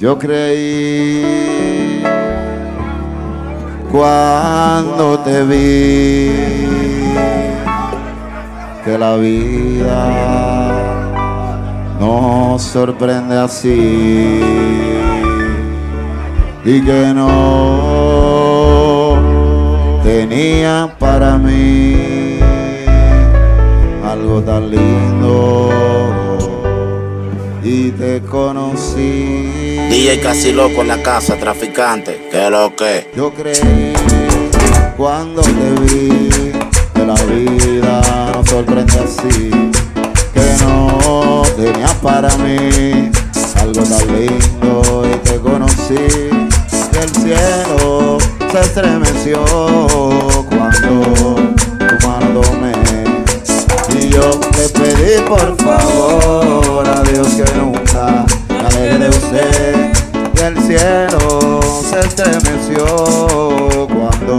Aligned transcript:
Yo 0.00 0.18
creí 0.18 2.02
cuando 3.92 5.18
te 5.18 5.42
vi 5.42 6.32
que 8.82 8.96
la 8.98 9.16
vida 9.16 10.08
nos 12.00 12.62
sorprende 12.62 13.36
así 13.36 14.40
y 16.64 16.80
que 16.80 17.12
no 17.14 17.28
tenía 20.02 20.96
para 20.98 21.36
mí 21.36 22.38
algo 24.02 24.40
tan 24.40 24.70
lindo 24.70 25.68
y 27.62 27.90
te 27.90 28.22
conocí. 28.22 29.79
DJ 29.90 30.20
casi 30.20 30.52
loco 30.52 30.82
en 30.82 30.86
la 30.86 31.02
casa, 31.02 31.36
traficante, 31.36 32.28
que 32.30 32.48
lo 32.48 32.76
que. 32.76 33.10
Yo 33.16 33.34
creí 33.34 33.92
cuando 34.96 35.42
te 35.42 35.50
vi 35.80 36.52
que 36.94 37.04
la 37.04 37.14
vida 37.24 38.30
nos 38.32 38.48
sorprende 38.48 39.00
así, 39.00 39.50
que 40.32 40.64
no 40.64 41.42
tenía 41.56 41.88
para 42.00 42.28
mí 42.36 43.10
algo 43.60 43.82
tan 43.82 44.06
lindo 44.16 45.02
y 45.12 45.16
te 45.28 45.40
conocí. 45.40 45.94
Y 46.92 46.96
el 46.96 47.10
cielo 47.10 48.18
se 48.52 48.60
estremeció 48.60 49.42
cuando 50.48 51.34
tu 51.78 52.06
mano 52.06 52.40
tomé. 52.40 52.74
Y 53.98 54.08
yo 54.08 54.38
te 54.38 54.68
pedí 54.68 55.20
por 55.26 55.56
favor 55.56 56.88
a 56.88 57.02
Dios 57.02 57.26
que 57.34 57.58
nunca 57.58 58.24
me 58.76 58.98
de 58.98 59.08
usted. 59.08 59.79
Y 60.40 60.42
el 60.42 60.56
cielo 60.62 61.60
se 61.90 62.00
estremeció 62.00 62.86
cuando 63.88 64.38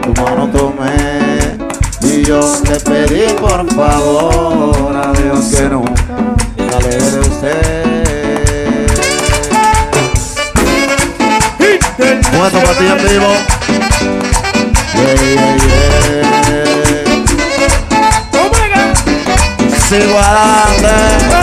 tu 0.00 0.22
mano 0.22 0.48
tomé. 0.48 1.58
Y 2.00 2.24
yo 2.24 2.40
te 2.40 2.80
pedí 2.80 3.30
por 3.34 3.70
favor 3.74 4.96
a 4.96 5.12
Dios 5.12 5.44
que 5.54 5.68
nunca 5.68 6.32
me 6.56 6.96
de 6.96 7.20
usted. 7.20 7.86
Muerto 12.32 12.58
para 12.60 12.78
ti 12.78 12.86
en 12.86 12.96
vivo. 13.06 13.30
Yeah, 14.94 15.14
yeah. 20.80 21.39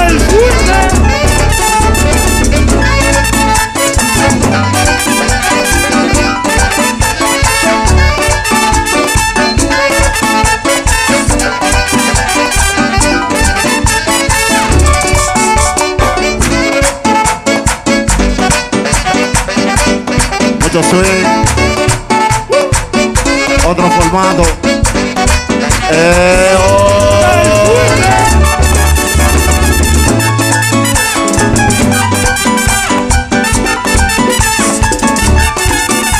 Eh, 25.91 26.55
oh. 26.57 26.87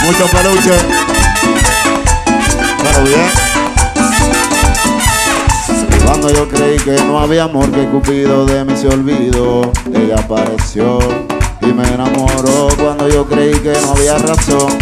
Mucho 0.05 0.25
peluche. 0.27 0.71
Pero 2.83 3.03
bien. 3.03 3.29
Cuando 6.06 6.29
yo 6.33 6.50
creí 6.50 6.78
que 6.78 7.01
no 7.06 7.19
había 7.19 7.45
amor, 7.45 7.72
que 7.72 7.85
Cupido 7.88 8.45
de 8.45 8.66
mí 8.66 8.75
se 8.75 8.89
olvidó, 8.89 9.72
ella 9.94 10.16
apareció 10.17 11.00
y 11.62 11.67
me 11.67 11.88
enamoró. 11.88 12.67
Cuando 12.78 13.07
yo 13.07 13.25
creí 13.25 13.53
que 13.59 13.79
no 13.81 13.91
había 13.94 14.17
razón, 14.17 14.78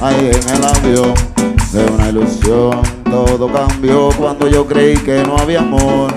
ahí 0.00 0.30
en 0.32 0.56
el 0.56 0.64
avión 0.64 1.34
de 1.74 1.84
una 1.92 2.08
ilusión, 2.08 2.82
todo 3.04 3.52
cambió. 3.52 4.10
Cuando 4.16 4.48
yo 4.48 4.64
creí 4.64 4.96
que 4.96 5.24
no 5.24 5.36
había 5.36 5.58
amor, 5.58 6.14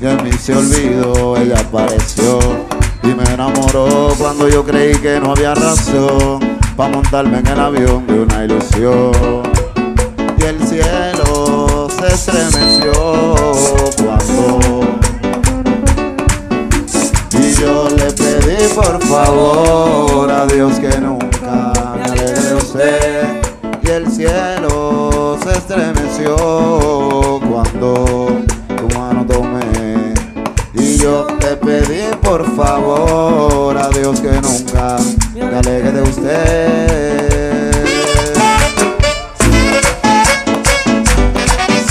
y 0.00 0.06
en 0.06 0.22
mí 0.22 0.32
se 0.32 0.54
olvidó, 0.54 1.36
ella 1.38 1.58
apareció 1.58 2.38
y 3.02 3.08
me 3.08 3.24
enamoró. 3.32 4.12
Cuando 4.18 4.48
yo 4.48 4.62
creí 4.64 4.94
que 4.96 5.18
no 5.18 5.32
había 5.32 5.54
razón, 5.54 6.40
para 6.76 6.94
montarme 6.94 7.38
en 7.38 7.46
el 7.46 7.60
avión 7.60 8.06
de 8.06 8.20
una 8.20 8.44
ilusión 8.44 9.42
y 10.38 10.42
el 10.42 10.66
cielo 10.66 11.88
se 11.90 12.06
estremeció 12.06 13.34
cuando 13.98 14.60
y 17.38 17.54
yo 17.60 17.88
le 17.90 18.10
pedí 18.12 18.66
por 18.74 19.02
favor 19.02 20.30
a 20.30 20.46
Dios 20.46 20.78
que 20.78 21.00
nunca 21.00 21.72
me 21.96 22.02
aleje 22.04 22.40
de 22.40 22.54
usted 22.54 23.39
el 23.90 24.10
cielo 24.10 25.36
se 25.42 25.50
estremeció 25.50 26.36
cuando 27.50 28.40
tu 28.68 28.98
mano 28.98 29.26
tomé 29.26 30.14
y 30.74 30.96
yo 30.96 31.26
le 31.40 31.56
pedí 31.56 32.02
por 32.22 32.44
favor 32.54 33.76
a 33.76 33.88
Dios 33.88 34.20
que 34.20 34.30
nunca 34.40 34.96
me 35.34 35.56
aleje 35.56 35.90
de 35.92 36.02
usted. 36.02 36.50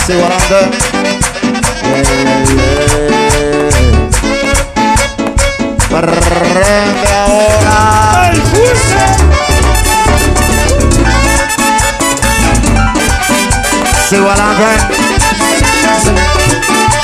Yeah, 0.07 0.15
yeah. 2.45 2.89
Prende 5.89 7.09
ahora. 7.15 7.99
Sigo 14.09 14.27
adelante. 14.27 14.95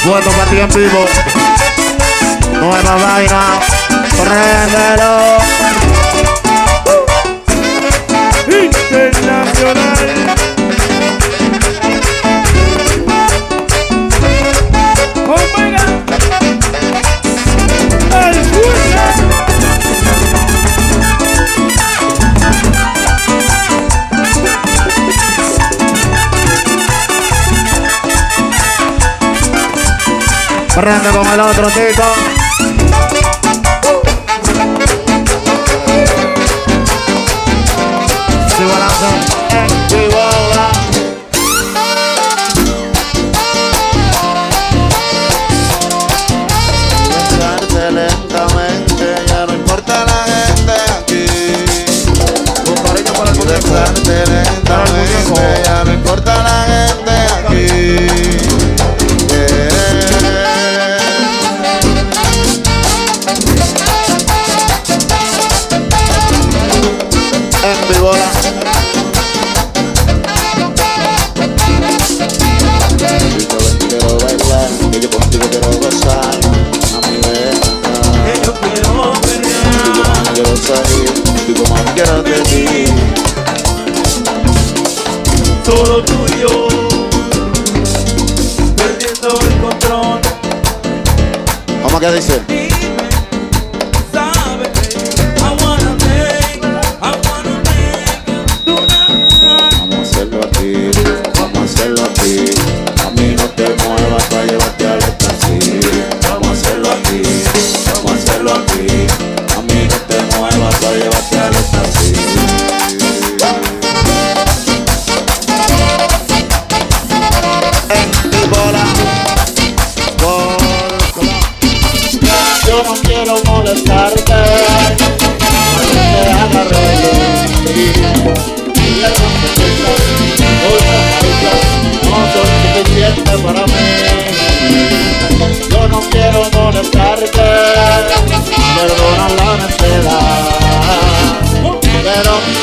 Vuelvo 0.06 0.32
para 0.32 0.50
ti 0.50 0.58
en 0.60 0.70
vivo. 0.70 1.06
Nueva 2.54 2.96
vaina. 2.96 3.60
Préndelo. 4.18 5.38
Internacional. 8.48 10.45
Prende 30.76 31.10
con 31.12 31.26
el 31.28 31.40
otro 31.40 31.70
chico. 31.70 32.04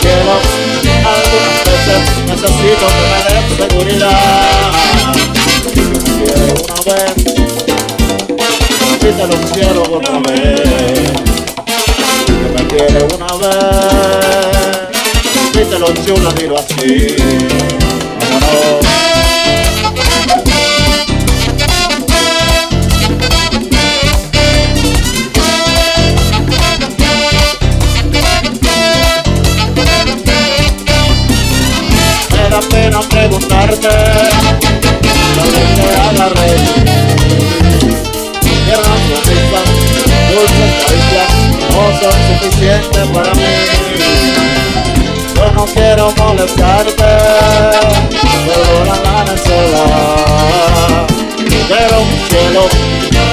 Quiero 0.00 0.32
algunas 1.04 1.58
veces 1.64 2.00
necesito 2.26 2.84
que 2.86 3.04
me 3.10 3.18
des 3.28 3.44
seguridad. 3.56 4.72
Quiero 6.18 6.54
una 6.62 6.78
vez, 6.86 7.14
repítelo 9.00 9.34
un 9.34 9.44
cielo 9.54 9.82
otra 9.82 10.16
vez. 10.20 10.60
Que 12.26 12.48
me 12.54 12.62
quiere 12.68 13.00
una 13.14 13.30
vez, 13.36 14.88
repítelo 15.52 15.86
chula, 16.04 16.30
dilo 16.32 16.58
así. 16.58 17.81
Preguntarte, 33.66 33.88
tal 35.36 35.48
vez 35.52 35.68
te 35.74 35.82
haga 36.00 36.26
reír. 36.28 36.84
Tierra 38.40 38.94
sonrisas, 39.08 39.66
dulces 40.30 40.72
caricias, 40.80 41.30
no 41.70 41.82
son 42.00 42.16
suficientes 42.28 43.04
para 43.12 43.32
mí. 43.34 43.52
Yo 45.36 45.44
no 45.52 45.64
quiero 45.66 46.04
molestarte, 46.16 47.10
perdona 48.46 48.96
la 49.04 49.16
necedad. 49.24 51.06
Pero 51.68 51.96
cielo, 52.28 52.62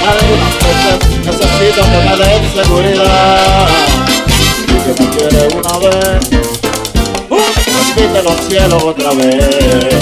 algunas 0.10 0.56
veces 0.64 0.98
necesito 1.26 1.82
que 1.82 2.00
me 2.08 2.14
den 2.18 2.44
seguridad. 2.54 3.68
Y 4.62 4.70
que 4.70 4.92
me 5.04 5.10
quiere 5.10 5.42
una 5.56 5.74
vez, 5.80 6.22
repítelo 7.96 8.32
al 8.32 8.40
cielo 8.40 8.78
otra 8.88 9.12
vez. 9.12 10.00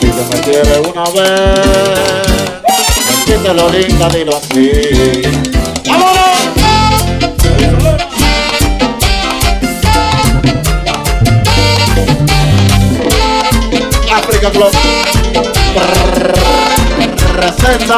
Y 0.00 0.06
que 0.06 0.24
me 0.30 0.40
quiere 0.42 0.80
una 0.80 1.04
vez, 1.10 2.62
repítelo 3.26 3.68
linda, 3.70 4.08
dilo 4.10 4.36
así. 4.36 5.22
¡Vámonos! 5.86 6.18
África 14.10 14.50
Club 14.50 14.72
presenta 17.34 17.96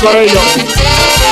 corillo. 0.00 0.40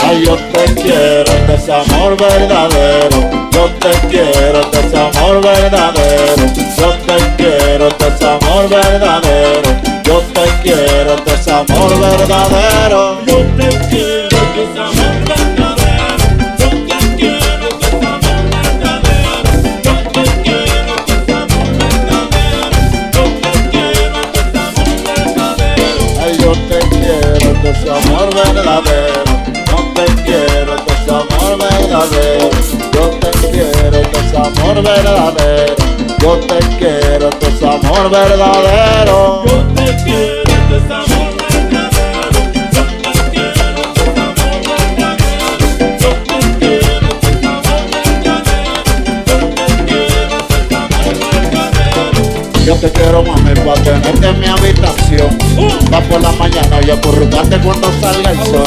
Ay, 0.05 0.25
yo 0.25 0.37
te 0.37 0.75
quiero, 0.75 1.33
este 1.33 1.55
es 1.55 1.69
amor 1.69 2.17
verdadero. 2.17 3.49
Yo 3.53 3.71
te 3.81 3.91
quiero, 4.09 4.61
este 4.61 4.81
es 4.81 4.95
amor 4.95 5.41
verdadero. 5.43 6.47
Yo 6.77 6.91
te 7.07 7.17
quiero, 7.37 7.89
este 7.89 8.09
es 8.09 8.23
amor 8.23 8.69
verdadero. 8.69 9.71
Yo 10.05 10.21
te 10.21 10.45
quiero, 10.63 11.15
este 11.15 11.35
es 11.35 11.49
amor 11.49 12.01
verdadero. 12.01 13.21
Yo 13.27 13.39
te 13.57 13.69
quiero, 13.89 14.29
que 14.55 14.63
es 14.63 14.79
amor 14.79 14.98
amor 34.49 34.83
verdadero. 34.83 35.75
Yo 36.21 36.39
te 36.41 36.59
quiero, 36.79 37.29
este 37.29 37.49
es 37.49 37.63
amor 37.63 38.11
verdadero. 38.11 39.45
Yo 39.47 39.63
te 39.75 39.97
quiero, 40.05 40.48
te 52.81 52.93
quiero 52.93 53.25
mami 53.25 53.55
para 53.55 53.83
tenerte 53.83 54.29
en 54.29 54.41
mi 54.41 54.47
habitación. 54.47 55.37
Va 55.93 56.01
por 56.03 56.21
la 56.21 56.31
mañana 56.33 56.81
y 56.87 56.91
acurrucarte 56.91 57.59
cuando 57.59 57.91
salga 58.01 58.31
el 58.31 58.39
sol. 58.45 58.65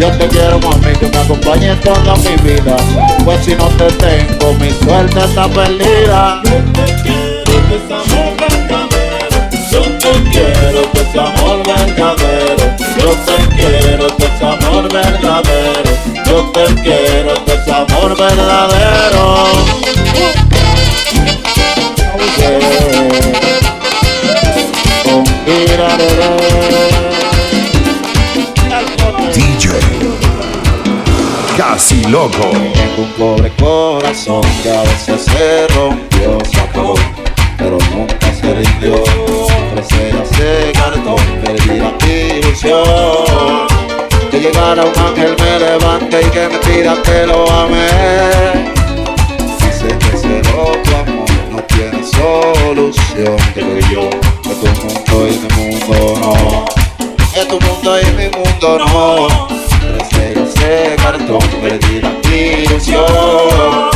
Yo 0.00 0.10
te 0.18 0.28
quiero 0.28 0.58
mami 0.58 0.92
que 0.98 1.06
me 1.06 1.18
acompañes 1.18 1.80
toda 1.80 2.16
mi 2.16 2.36
vida. 2.42 2.76
Pues 3.24 3.44
si 3.44 3.54
no 3.54 3.66
te 3.68 3.86
tengo 3.86 4.54
mi 4.54 4.70
suerte 4.84 5.20
está 5.20 5.48
perdida. 5.48 6.42
Yo 6.44 6.50
te 6.72 6.92
quiero, 7.02 7.68
que 10.92 11.00
es 11.00 11.16
amor 11.16 11.62
verdadero. 11.66 12.76
Yo 12.98 13.10
te 13.24 13.42
Quiero 13.54 14.16
que 14.16 14.24
es 14.24 14.42
amor 14.42 14.92
verdadero. 14.92 15.92
Yo 16.26 16.50
te 16.52 16.64
quiero 16.82 17.44
que 17.44 17.52
es 17.52 17.68
amor 17.68 18.16
verdadero 18.16 18.92
DJ 29.32 29.70
Casi 31.56 32.04
Loco. 32.04 32.50
Tengo 32.50 33.02
un 33.02 33.12
pobre 33.18 33.50
corazón 33.58 34.42
que 34.62 34.70
a 34.70 34.82
veces 34.82 35.22
se 35.24 35.66
rompió, 35.68 36.38
se 36.50 36.60
acabó, 36.60 36.94
pero 37.58 37.78
nunca 37.94 38.32
se 38.40 38.54
rindió. 38.54 39.04
Siempre 39.46 39.82
se 39.84 40.12
hace 40.12 40.72
cartón, 40.72 41.16
perdí 41.44 41.78
la 41.78 41.92
ilusión. 42.38 43.66
Que 44.30 44.40
llegara 44.40 44.84
un 44.84 44.98
ángel 44.98 45.36
me 45.38 45.58
levante 45.58 46.20
y 46.22 46.30
que 46.30 46.48
me 46.48 46.58
pida 46.58 47.02
que 47.02 47.26
lo 47.26 47.50
ame. 47.50 47.86
Dice 49.58 49.88
que 49.98 50.38
no 50.52 50.72
tiene 50.82 51.11
solución. 52.22 53.36
Digo 53.54 53.78
yo, 53.90 54.10
que 54.42 54.54
tu 54.54 54.66
mundo 54.86 55.28
y 55.28 55.38
mi 55.38 55.48
mundo 55.56 55.96
no. 56.20 56.64
Que 57.34 57.44
tu 57.46 57.60
mundo 57.60 58.00
y 58.00 58.04
mi 58.12 58.28
mundo 58.28 58.78
no. 58.78 59.28
Crecer 59.80 60.38
ese 60.38 60.96
cartón, 60.96 61.40
perdí 61.60 62.00
la 62.00 62.12
ilusión. 62.34 63.90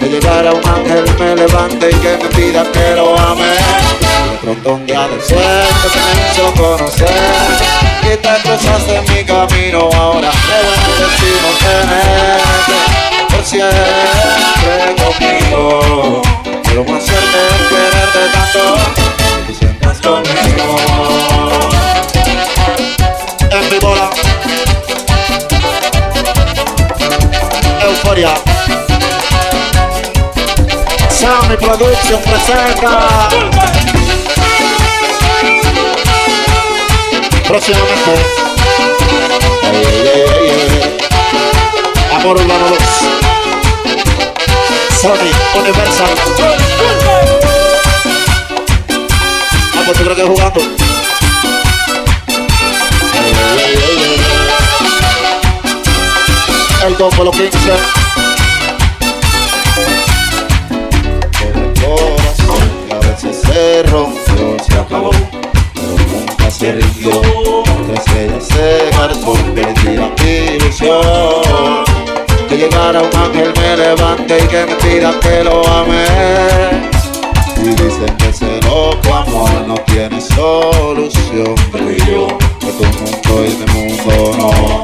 Que 0.00 0.06
llegara 0.08 0.52
un 0.52 0.66
ángel 0.66 1.04
me 1.18 1.36
levante 1.36 1.90
y 1.90 1.94
que 1.94 2.18
me 2.22 2.28
pida 2.30 2.62
que 2.72 2.94
lo 2.96 3.18
ame. 3.18 3.44
De 3.44 4.38
pronto 4.42 4.74
un 4.74 4.86
día 4.86 5.06
del 5.08 5.20
sueño 5.20 5.42
que 5.82 5.98
me 5.98 6.12
hizo 6.30 6.52
conocer. 6.54 7.08
Y 8.02 8.16
te 8.16 8.32
cruzaste 8.42 8.96
en 8.96 9.04
mi 9.12 9.24
camino 9.24 9.90
ahora. 9.94 10.30
Debo 10.48 10.70
el 10.74 10.80
destino 11.02 11.48
tenerte 11.60 12.74
por 13.28 13.44
siempre. 13.44 13.97
Toma 16.78 17.00
suerte 17.00 17.38
quererte 17.68 18.20
tanto 18.32 18.60
que 19.48 19.52
conmigo. 20.00 20.68
Mi. 23.50 24.04
Euforia. 27.82 28.32
Sammy 31.10 31.56
Production 31.56 32.20
presenta. 32.22 33.28
Próximamente. 37.48 38.12
Amor 42.14 42.38
Sony 45.00 45.30
Universal. 45.54 46.08
Ah, 49.76 49.82
pues 49.86 49.96
tú 49.96 50.02
crees 50.02 50.18
que 50.18 50.24
jugando. 50.24 50.60
El 56.84 56.94
combo 56.96 57.24
los 57.24 57.36
15. 57.36 57.56
El 61.44 61.52
corazón 61.80 62.68
que 62.88 62.94
a 62.94 62.98
veces 62.98 63.40
se 63.40 63.82
rompió, 63.84 64.56
se 64.66 64.78
acabó, 64.78 65.10
pero 65.74 65.94
nunca 66.10 66.50
se 66.50 66.72
rindió. 66.72 67.20
Tres 67.86 67.98
estrellas 68.00 68.48
se 68.48 68.90
cartón, 68.96 69.54
perdida 69.54 70.10
mi 70.18 70.56
ilusión. 70.56 71.87
Llegara 72.58 73.00
un 73.02 73.16
ángel 73.16 73.52
me 73.56 73.76
levante 73.76 74.36
y 74.36 74.48
que 74.48 74.66
me 74.66 74.74
pida 74.74 75.14
que 75.20 75.44
lo 75.44 75.64
ame. 75.68 76.04
Y 77.56 77.68
dicen 77.68 78.16
que 78.18 78.30
ese 78.30 78.60
loco 78.62 79.14
amor 79.14 79.48
no 79.64 79.74
tiene 79.86 80.20
solución. 80.20 81.54
Pero 81.70 81.90
yo, 81.92 82.26
que 82.58 82.66
tu 82.72 82.84
mundo 82.98 83.44
y 83.44 83.50
mi 83.54 83.66
mundo 83.72 84.34
no. 84.38 84.82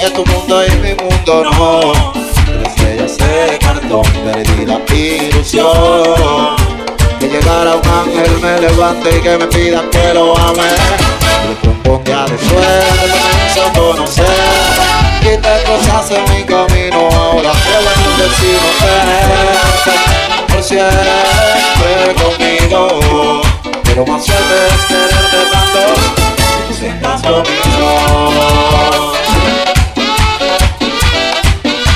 Que 0.00 0.10
tu 0.10 0.26
mundo 0.26 0.66
y 0.66 0.70
mi 0.78 0.94
mundo 0.94 1.44
no. 1.44 1.92
Tres 2.74 3.00
estrellas 3.00 3.18
de 3.18 3.58
cartón, 3.60 4.02
perdida 4.24 4.80
ilusión. 4.92 6.56
Que 7.20 7.28
llegara 7.28 7.76
un 7.76 7.88
ángel 7.88 8.40
me 8.42 8.60
levante 8.62 9.16
y 9.16 9.20
que 9.20 9.38
me 9.38 9.46
pida 9.46 9.84
que 9.92 10.12
lo 10.12 10.36
ame. 10.36 10.64
Y 11.44 12.00
día 12.04 12.26
Suerte 24.46 24.74
es 24.74 24.84
quererte 24.86 25.36
tanto. 25.50 25.80
que 26.68 26.74
Sientas 26.74 27.22
lo 27.24 27.42
mismo. 27.42 29.12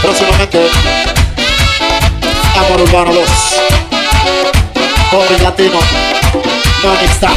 Próximamente, 0.03 0.69
Amor 2.57 2.81
Urbano 2.81 3.13
2. 3.13 3.29
Joven 5.11 5.43
Latino, 5.43 5.79
no 6.83 6.95
está. 6.95 7.31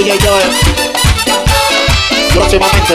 DJ 0.00 0.18
Joel. 0.18 0.50
Próximamente. 2.32 2.94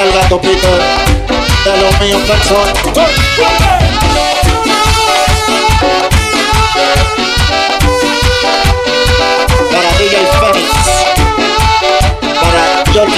El 0.00 0.12
gato 0.12 0.38
Peter 0.42 0.82
de 1.64 1.76
los 1.82 2.00
míos 2.00 2.22
personas. 2.28 3.38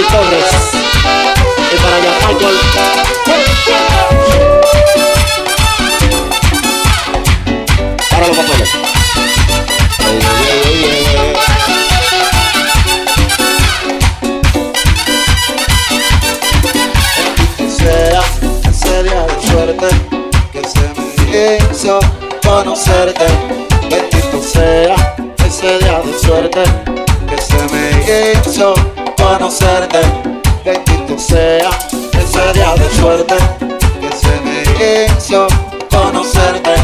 Jordi 0.01 0.13
Torres 0.13 0.47
y 1.73 1.77
para 1.77 1.97
Jan 1.97 2.15
Michael. 2.29 2.57
Para 8.11 8.27
los 8.29 8.37
papeles. 8.37 8.80
Conocerte. 29.51 29.99
Bendito 30.65 31.19
sea 31.19 31.71
ese 32.13 32.53
día 32.53 32.73
de 32.75 32.91
suerte 32.95 33.35
que 34.01 34.17
se 34.17 34.41
me 34.43 35.07
hizo 35.07 35.49
conocerte. 35.91 36.75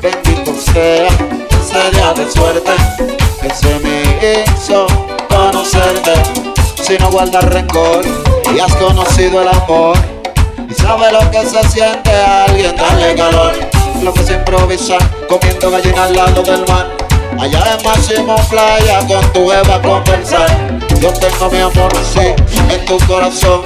Bendito 0.00 0.54
sea 0.72 1.08
ese 1.08 1.90
día 1.90 2.14
de 2.14 2.30
suerte 2.30 2.70
que 3.42 3.50
se 3.50 3.78
me 3.80 4.44
hizo 4.44 4.86
conocerte. 5.28 6.12
Si 6.84 6.96
no 6.98 7.10
guardas 7.10 7.44
rencor 7.46 8.04
y 8.54 8.60
has 8.60 8.72
conocido 8.76 9.42
el 9.42 9.48
amor 9.48 9.96
y 10.70 10.74
sabes 10.74 11.12
lo 11.12 11.30
que 11.32 11.44
se 11.44 11.68
siente 11.68 12.12
alguien 12.12 12.76
darle 12.76 13.16
calor. 13.16 13.54
Lo 14.04 14.12
que 14.12 14.22
se 14.22 14.34
improvisa 14.34 14.98
comiendo 15.28 15.70
gallina 15.70 16.04
al 16.04 16.14
lado 16.14 16.42
del 16.44 16.64
mar. 16.68 16.86
Allá 17.40 17.76
en 17.76 17.84
Máximo 17.84 18.36
Playa 18.48 19.00
con 19.08 19.32
tu 19.32 19.50
Eva 19.50 19.82
conversar. 19.82 20.83
Yo 21.04 21.12
tengo 21.12 21.50
mi 21.50 21.58
amor, 21.58 21.92
sí, 22.14 22.32
en 22.70 22.84
tu 22.86 22.96
corazón. 23.06 23.60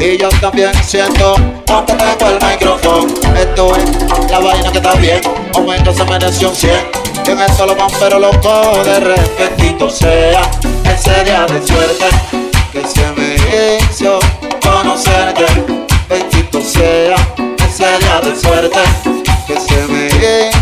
Y 0.00 0.16
yo 0.18 0.28
también 0.40 0.72
siento, 0.84 1.36
aunque 1.68 1.92
tengo 1.92 2.28
el 2.28 2.44
micrófono. 2.44 3.06
Esto 3.36 3.76
es 3.76 4.30
la 4.32 4.40
vaina 4.40 4.72
que 4.72 4.78
está 4.78 4.94
bien, 4.94 5.20
aumento 5.54 5.94
se 5.94 6.02
mereció 6.02 6.48
un 6.48 6.56
100. 6.56 6.72
Que 7.24 7.30
en 7.30 7.40
esto 7.40 7.66
lo 7.66 7.76
van 7.76 7.88
pero 8.00 8.18
loco 8.18 8.82
de 8.82 8.98
repentito 8.98 9.88
sea 9.88 10.42
ese 10.92 11.22
día 11.22 11.46
de 11.46 11.64
suerte 11.64 12.06
que 12.72 12.82
se 12.84 13.12
me 13.12 13.36
hizo 13.88 14.18
conocerte. 14.60 15.46
Bendito 16.08 16.60
sea 16.60 17.14
ese 17.64 17.86
día 17.96 18.20
de 18.22 18.40
suerte 18.40 18.80
que 19.46 19.60
se 19.60 19.86
me 19.86 20.08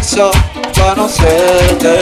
hizo 0.02 0.30
conocerte. 0.78 1.98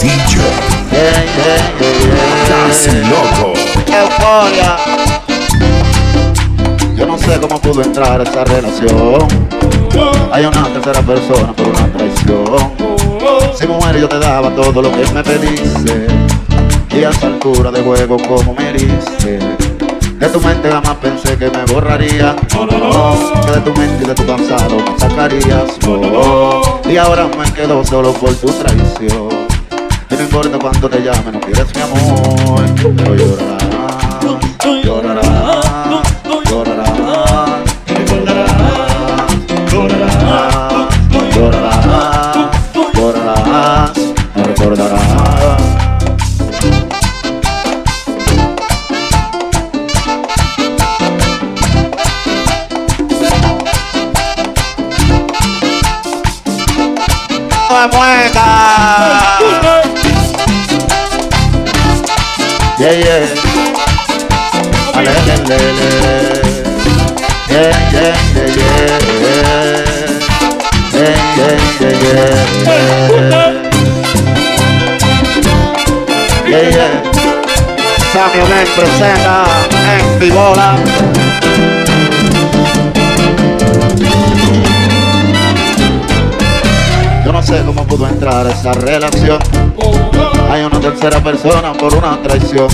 DJ 0.00 0.40
Casi. 2.48 2.90
Loco. 2.90 3.52
Euforia. 3.86 4.76
Yo 6.96 7.06
no 7.06 7.18
sé 7.18 7.40
cómo 7.40 7.60
pudo 7.60 7.82
entrar 7.82 8.20
esa 8.20 8.44
relación. 8.44 9.26
Hay 10.32 10.44
una 10.46 10.64
tercera 10.68 11.00
persona 11.02 11.52
por 11.52 11.68
una 11.68 11.92
traición. 11.92 12.72
Si 13.54 13.66
mujer 13.66 13.98
yo 14.00 14.08
te 14.08 14.18
daba 14.18 14.50
todo 14.50 14.82
lo 14.82 14.90
que 14.90 15.06
me 15.12 15.22
pediste 15.22 16.06
Y 16.90 17.04
a 17.04 17.10
esa 17.10 17.28
altura 17.28 17.70
de 17.70 17.80
juego 17.82 18.16
como 18.28 18.54
me 18.54 18.70
heriste 18.70 19.63
De 20.18 20.28
tu 20.28 20.40
mente 20.40 20.70
jamás 20.70 20.96
pensé 20.96 21.36
que 21.36 21.50
me 21.50 21.64
borraría. 21.72 22.36
Que 22.48 23.50
de 23.50 23.60
tu 23.60 23.72
mente 23.78 24.04
y 24.04 24.06
de 24.06 24.14
tu 24.14 24.24
pasado 24.24 24.76
me 24.76 24.98
sacarías 24.98 25.78
no. 25.86 26.80
Y 26.90 26.96
ahora 26.96 27.28
me 27.38 27.52
quedo 27.52 27.84
solo 27.84 28.12
por 28.12 28.34
tu 28.34 28.46
traición. 28.46 29.28
Y 30.10 30.14
no 30.14 30.20
importa 30.22 30.58
cuánto 30.58 30.88
te 30.88 31.00
llame, 31.00 31.32
no 31.32 31.40
quieres 31.40 31.66
mi 31.74 31.82
amor. 31.82 32.62
Pero 32.96 33.14
llorarás, 33.14 33.63
¡No 57.84 57.90
me 57.90 57.96
mueca! 57.98 58.44
Yeah, 62.78 62.92
yeah. 62.92 63.26
Yeah, 64.94 65.02
yeah, 65.04 65.40
yeah, 65.48 65.58
yeah. 65.58 66.14
Yeah, 67.50 67.72
yeah, 67.92 68.14
yeah, 71.80 72.00
yeah. 72.00 72.24
Yeah, 76.46 76.64
yeah. 76.70 76.92
Samuel 78.12 78.66
presenta 78.74 79.36
en. 79.92 80.04
Sé 87.44 87.62
cómo 87.64 87.84
pudo 87.84 88.08
entrar 88.08 88.46
esa 88.46 88.72
relación. 88.72 89.38
Hay 90.50 90.62
una 90.62 90.80
tercera 90.80 91.22
persona 91.22 91.72
por 91.72 91.94
una 91.94 92.20
traición. 92.22 92.68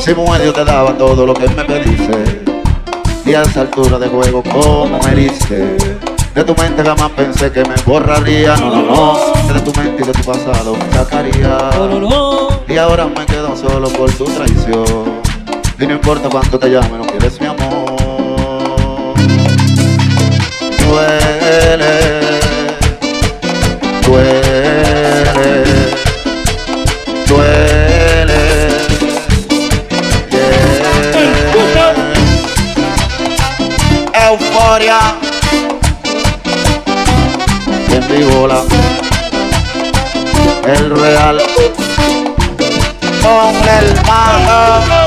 Si 0.00 0.14
mujer 0.14 0.44
yo 0.44 0.52
te 0.52 0.64
daba 0.64 0.96
todo 0.96 1.26
lo 1.26 1.34
que 1.34 1.48
me 1.48 1.64
pediste. 1.64 2.42
Y 3.24 3.34
a 3.34 3.42
esa 3.42 3.62
altura 3.62 3.98
de 3.98 4.08
juego, 4.08 4.42
¿cómo 4.42 4.98
me 5.04 5.12
heriste? 5.12 5.76
De 6.34 6.44
tu 6.44 6.54
mente 6.54 6.82
jamás 6.82 7.10
pensé 7.10 7.50
que 7.52 7.62
me 7.62 7.74
borraría. 7.84 8.56
No, 8.56 8.70
no, 8.70 8.82
no. 8.82 9.52
De 9.52 9.60
tu 9.60 9.72
mente 9.78 10.02
y 10.02 10.06
de 10.06 10.12
tu 10.12 10.22
pasado 10.22 10.76
me 10.76 10.92
sacaría. 10.92 11.58
Y 12.68 12.76
ahora 12.76 13.06
me 13.06 13.26
quedo 13.26 13.56
solo 13.56 13.88
por 13.90 14.10
tu 14.12 14.24
traición. 14.24 15.20
Y 15.78 15.86
no 15.86 15.94
importa 15.94 16.28
cuánto 16.30 16.58
te 16.58 16.68
llame, 16.68 16.98
no 16.98 17.06
quieres 17.06 17.40
mi 17.40 17.46
amor. 17.46 17.96
Duele, 20.78 21.76
duele, 21.76 21.91
Euforia. 34.72 35.00
En 37.90 38.08
vivola. 38.08 38.62
El 40.64 40.96
real. 40.96 41.42
Con 43.22 43.68
el 43.68 44.02
malo. 44.06 45.01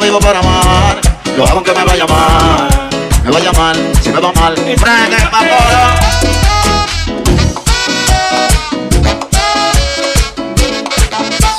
Vivo 0.00 0.18
para 0.18 0.40
amar, 0.40 1.00
lo 1.36 1.44
hago 1.44 1.54
aunque 1.58 1.72
me 1.72 1.84
vaya 1.84 2.06
mal. 2.06 2.90
Me 3.24 3.30
vaya 3.30 3.52
mal, 3.52 3.76
si 4.02 4.10
me 4.10 4.20
va 4.20 4.32
mal, 4.32 4.54
frene 4.54 5.16
el 5.16 5.28
vapor. 5.30 5.48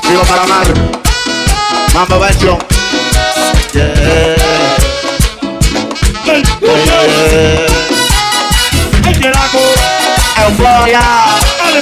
Vivo 0.10 0.24
para 0.24 0.44
amar, 0.44 0.68
mambo 1.94 2.20
versión. 2.20 2.58
Yeah, 3.74 3.94
yeah. 3.96 4.36
El 9.06 9.22
Yeraco, 9.22 9.60
Euforia. 10.44 11.02
Ale 11.66 11.82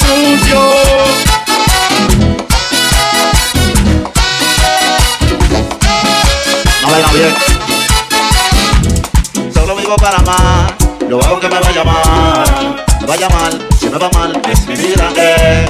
Solo 9.54 9.76
vivo 9.76 9.96
para 9.96 10.18
amar, 10.18 10.76
lo 11.10 11.20
hago 11.24 11.40
que 11.40 11.50
me 11.50 11.60
vaya 11.60 11.84
mal. 11.84 12.86
Me 13.02 13.08
vaya 13.08 13.30
mal, 13.30 13.68
si 13.80 13.90
me 13.90 13.98
va 13.98 14.10
mal, 14.12 14.42
es 14.52 14.68
mi 14.68 14.76
vida. 14.76 15.10
eh. 15.18 15.66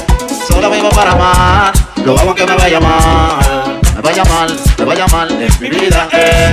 Solo 0.47 0.69
vivo 0.69 0.89
para 0.89 1.11
amar, 1.11 1.71
lo 2.03 2.19
hago 2.19 2.35
que 2.35 2.45
me 2.45 2.55
vaya 2.55 2.79
mal. 2.81 3.79
Me 3.95 4.01
vaya 4.01 4.23
mal, 4.25 4.59
me 4.77 4.85
vaya 4.85 5.07
mal, 5.07 5.41
es 5.41 5.61
mi 5.61 5.69
vida. 5.69 6.09
eh. 6.11 6.51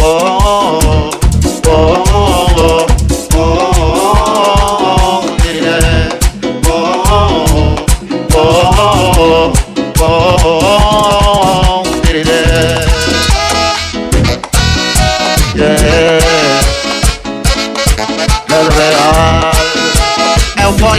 Oh, 0.00 0.78
oh, 0.84 1.10
oh, 1.66 2.04
oh, 2.12 2.46
oh, 2.58 2.86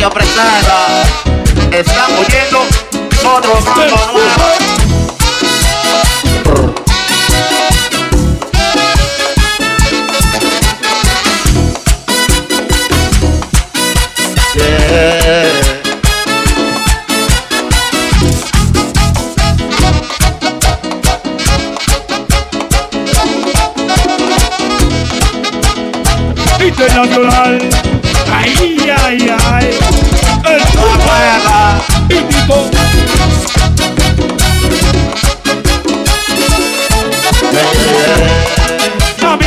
Euforia 0.07 0.09
presenta 0.09 1.03
Estamos 1.71 2.27
yendo 2.27 2.59
otro 3.25 3.61
mambo 3.61 4.11
nuevo 4.13 4.47
Yeah. 14.55 15.77
Internacional. 26.59 27.86
Ay, 28.39 28.77
ay, 29.03 29.31
ay. 29.49 29.79
El 30.45 30.59
La 30.59 30.97
juega 31.05 31.57
típico. 32.07 32.69
Yeah. 37.51 39.27
A 39.27 39.37
mí, 39.37 39.45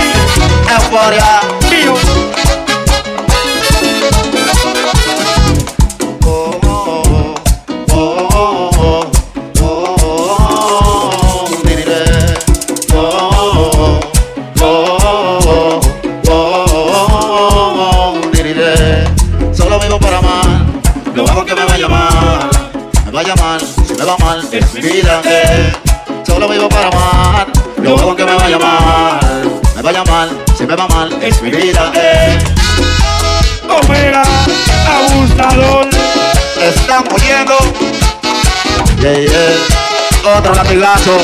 Otro 40.40 40.54
latigazo. 40.54 41.18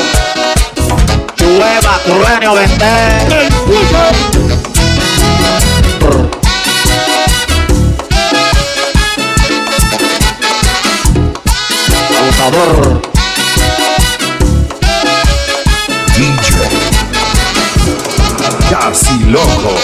Chueva, 1.35 1.99
truenio, 2.05 2.53
vente. 2.53 2.85
Abusador. 12.19 13.01
DJ 16.15 16.57
Casi 18.69 19.19
Loco 19.31 19.75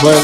Bueno, 0.00 0.20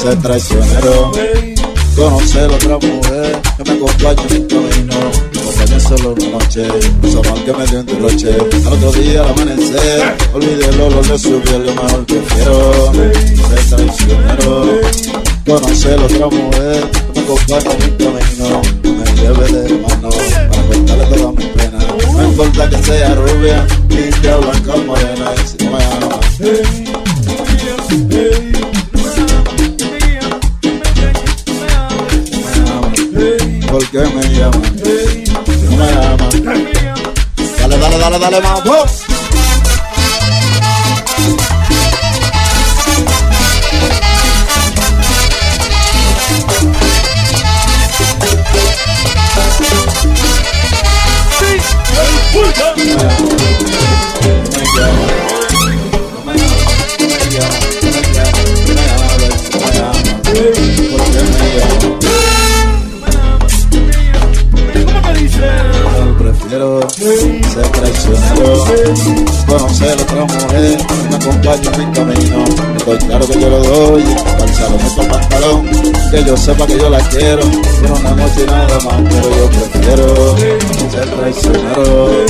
ser 0.00 0.16
traicionero. 0.22 1.12
Conocer 1.94 2.50
otra 2.50 2.78
mujer 2.78 3.42
que 3.56 3.64
me 3.64 3.76
acompañe 3.76 4.22
en 4.30 4.42
mi 4.42 4.48
camino. 4.48 4.96
Me 5.32 5.40
acompañe 5.40 5.80
solo 5.80 6.14
una 6.14 6.38
noche, 6.38 6.66
esa 7.02 7.30
mal 7.30 7.44
que 7.44 7.52
me 7.52 7.66
dio 7.66 7.80
en 7.80 7.86
derroche. 7.86 8.34
Al 8.66 8.72
otro 8.72 8.92
día 8.92 9.22
al 9.22 9.28
amanecer, 9.30 10.16
olvidé 10.32 10.68
el 10.70 10.80
olor 10.80 11.06
de 11.06 11.18
su 11.18 11.40
piel, 11.40 11.64
yo 11.66 11.74
mejor 11.74 12.06
prefiero 12.06 12.92
ser 12.92 13.76
traicionero. 13.76 14.80
Conocer 15.46 16.00
otra 16.00 16.26
mujer 16.26 16.90
que 17.12 17.20
me 17.20 17.26
acompañe 17.26 17.72
en 17.72 17.78
mi 17.84 18.04
camino. 18.04 18.62
Me 18.82 19.20
lleve 19.20 19.52
de 19.52 19.78
mano 19.78 20.39
importa 22.42 22.70
que 22.70 22.82
sea 22.82 23.14
rubia, 23.14 23.66
limpia, 23.90 24.36
blanca 24.36 24.72
o 24.72 24.78
morena, 24.84 25.34
y 25.36 25.46
si 25.46 25.64
no 25.64 25.72
me 25.72 25.84
ama. 25.84 26.20
¿Por 33.70 33.90
qué 33.90 33.98
me 33.98 34.22
llama? 34.34 34.62
No 35.64 35.76
me 35.76 35.90
ama. 36.06 36.28
Dale, 37.58 37.76
dale, 37.78 37.98
dale, 37.98 38.18
dale, 38.18 38.40
vamos. 38.40 39.19
Prefiero 66.60 67.40
ser 67.54 67.68
traicionero, 67.72 68.64
conocer 69.46 69.98
otra 69.98 70.24
mujer 70.26 70.78
me 71.08 71.16
acompañe 71.16 71.68
en 71.72 71.78
mi 71.78 71.92
camino. 71.94 72.44
Estoy 72.76 72.98
claro 72.98 73.26
que 73.26 73.40
yo 73.40 73.48
lo 73.48 73.62
doy, 73.62 74.02
al 74.02 74.54
salón 74.54 74.80
el 74.80 75.08
pantalón, 75.08 75.70
que 76.10 76.22
yo 76.22 76.36
sepa 76.36 76.66
que 76.66 76.76
yo 76.76 76.90
la 76.90 76.98
quiero, 76.98 77.40
pero 77.80 77.94
una 77.94 78.10
noche 78.10 78.44
nada 78.44 78.78
más, 78.80 79.02
pero 79.08 79.30
yo 79.38 79.48
prefiero 79.48 80.36
ser 80.90 81.08
traicionero. 81.08 82.26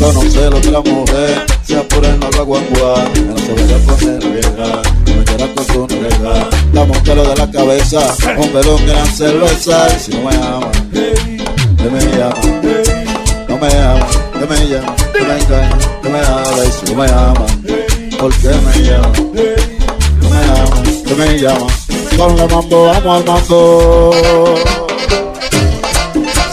Conocer 0.00 0.52
otra 0.52 0.80
mujer, 0.80 1.46
sea 1.62 1.86
por 1.86 2.04
el 2.04 2.18
nueva 2.18 2.42
guagua, 2.42 3.04
que 3.14 3.20
no 3.20 3.38
se 3.38 3.52
vaya 3.52 3.76
a 3.76 3.78
poner 3.78 4.32
vieja, 4.32 4.82
me 5.16 5.24
quiera 5.24 5.46
con 5.54 5.66
su 5.66 5.86
nega, 5.86 6.48
la 6.72 6.84
montero 6.86 7.22
de 7.22 7.36
la 7.36 7.48
cabeza, 7.48 8.16
un 8.36 8.48
pelón 8.48 8.84
gran 8.84 9.06
cerveza, 9.06 9.86
y 9.94 10.00
si 10.00 10.10
no 10.10 10.28
me 10.28 10.34
ama, 10.34 10.72
que 10.90 11.88
me 11.88 12.00
llama, 12.18 12.59
que 14.40 14.46
me 14.46 14.56
llama, 14.68 14.96
que 15.12 15.20
me 15.22 15.34
engaña, 15.38 15.78
que 16.02 16.08
me 16.08 16.18
habla 16.18 16.64
y 16.64 16.72
si 16.72 16.86
no 16.86 16.94
me 17.02 17.08
ama, 17.10 17.46
¿por 18.18 18.32
qué 18.36 18.48
me 18.48 18.72
llama? 18.82 19.12
Que 19.12 19.56
me 20.28 20.38
ama, 20.60 20.82
que 21.06 21.14
me 21.14 21.38
llama, 21.38 21.66
con 22.16 22.36
la 22.36 22.46
mambo, 22.46 22.86
vamos 22.86 23.16
al 23.18 23.24
mambo. 23.26 23.64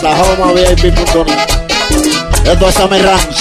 Sajoma 0.02 0.52
VIP.net. 0.52 1.50
Esto 2.52 2.68
es 2.70 2.76
Sammy 2.76 3.00
Ranch. 3.00 3.38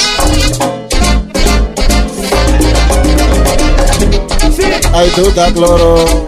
Ay, 4.94 5.10
tú 5.14 5.22
te 5.32 5.52
cloro, 5.52 6.26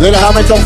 Dile 0.00 0.16
Hamilton. 0.16 0.60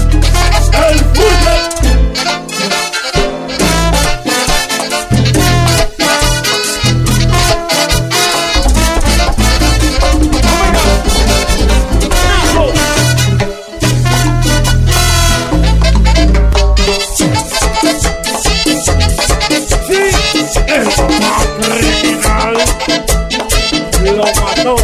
Lo 24.05 24.25
mató. 24.25 24.77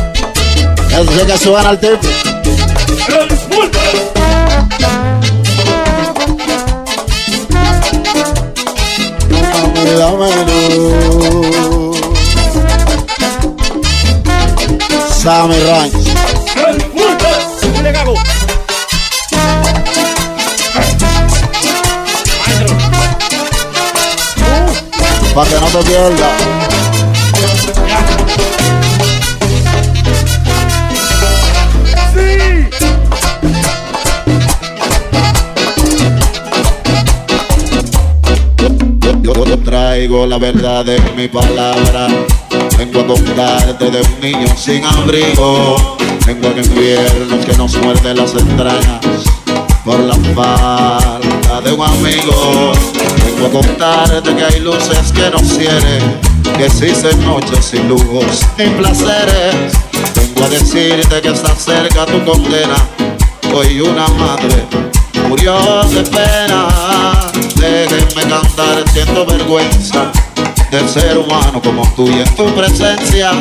Eso 0.91 1.13
sí 1.13 1.27
que 1.27 1.39
suban 1.39 1.67
al 1.67 1.79
tipo. 1.79 1.99
Luz. 10.47 11.97
Sammy 15.11 15.59
Ranch. 15.61 15.93
Cago. 17.93 18.15
Para 25.35 25.49
que 25.49 25.57
no 25.61 25.67
te 25.67 25.83
pierdas. 25.85 26.59
Traigo 39.69 40.25
la 40.25 40.39
verdad 40.39 40.83
de 40.83 40.99
mi 41.15 41.29
palabra. 41.29 42.09
Vengo 42.79 43.01
a 43.01 43.07
contarte 43.07 43.91
de 43.91 44.01
un 44.01 44.21
niño 44.21 44.49
sin 44.57 44.83
abrigo. 44.83 45.77
Vengo 46.27 46.49
en 46.49 46.65
invierno 46.65 47.39
que 47.45 47.55
nos 47.55 47.77
muerde 47.77 48.15
las 48.15 48.35
entrañas 48.35 49.25
por 49.85 50.01
la 50.01 50.15
falta 50.35 51.61
de 51.63 51.73
un 51.73 51.83
amigo. 51.83 52.73
Vengo 53.27 53.47
a 53.47 53.51
contarte 53.51 54.35
que 54.35 54.45
hay 54.45 54.61
luces 54.61 55.13
que 55.13 55.29
nos 55.31 55.47
cieren, 55.47 56.19
que 56.57 56.65
existen 56.65 57.23
noches 57.27 57.67
sin 57.67 57.89
lujos 57.89 58.47
ni 58.57 58.71
placeres. 58.71 59.75
Vengo 60.15 60.47
a 60.47 60.49
decirte 60.49 61.21
que 61.21 61.29
está 61.29 61.55
cerca 61.55 62.07
tu 62.07 62.25
condena. 62.25 62.77
Hoy 63.55 63.83
una 63.83 64.09
madre 64.09 64.88
murió 65.29 65.59
de 65.91 66.03
pena. 66.05 66.69
Déjenme 67.57 68.23
cantar, 68.29 68.83
siento 68.93 69.27
vergüenza 69.27 70.11
del 70.71 70.89
ser 70.89 71.19
humano 71.19 71.61
como 71.63 71.87
tú 71.95 72.09
y 72.09 72.21
en 72.21 72.35
tu 72.35 72.47
presencia. 72.55 73.33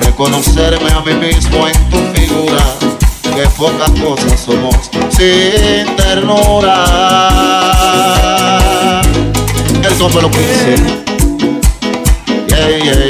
Reconocerme 0.00 0.90
a 0.90 1.00
mí 1.00 1.14
mismo 1.14 1.66
en 1.68 1.90
tu 1.90 1.98
figura. 2.18 2.64
Que 3.34 3.46
pocas 3.56 3.90
cosas 4.00 4.40
somos 4.40 4.74
sin 5.10 5.96
ternura. 5.96 6.84
El 9.82 9.98
combo 9.98 10.20
lo 10.20 10.30
quise. 10.30 10.74
Yeah, 12.48 12.78
yeah, 12.78 13.07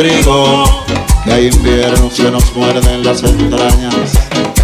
abrigo. 0.00 0.64
Que 1.24 1.32
hay 1.32 1.46
inviernos 1.48 2.14
que 2.14 2.30
nos 2.30 2.56
muerden 2.56 3.04
las 3.04 3.22
entrañas 3.22 4.12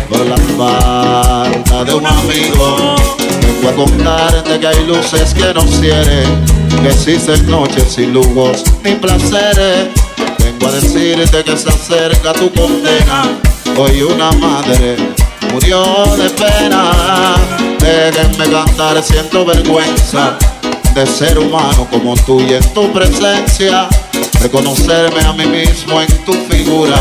por 0.09 0.25
la 0.25 0.37
falta 0.57 1.85
de 1.85 1.95
un 1.95 2.07
amigo. 2.07 2.97
Vengo 3.43 3.69
a 3.69 3.75
contarte 3.75 4.59
que 4.59 4.67
hay 4.67 4.87
luces 4.87 5.35
que 5.35 5.53
nos 5.53 5.67
cieren, 5.67 6.45
que 6.83 6.89
existen 6.89 7.51
noches 7.51 7.93
sin 7.93 8.15
lujos 8.15 8.65
ni 8.83 8.93
placeres. 8.93 9.89
Vengo 10.39 10.69
a 10.69 10.73
decirte 10.73 11.45
que 11.45 11.57
se 11.57 11.69
acerca 11.69 12.33
tu 12.33 12.51
condena. 12.53 13.25
Hoy 13.77 14.01
una 14.01 14.33
madre 14.33 14.97
murió 15.53 15.85
de 16.17 16.31
pena. 16.31 17.37
Déjenme 17.79 18.51
cantar, 18.51 19.03
siento 19.03 19.45
vergüenza 19.45 20.39
de 20.95 21.07
ser 21.07 21.39
humano 21.39 21.87
como 21.91 22.15
tú 22.15 22.41
y 22.41 22.55
en 22.55 22.73
tu 22.73 22.91
presencia. 22.91 23.87
Reconocerme 24.41 25.21
a 25.21 25.33
mí 25.33 25.47
mismo 25.47 26.01
en 26.01 26.09
tu 26.25 26.33
figura. 26.33 26.97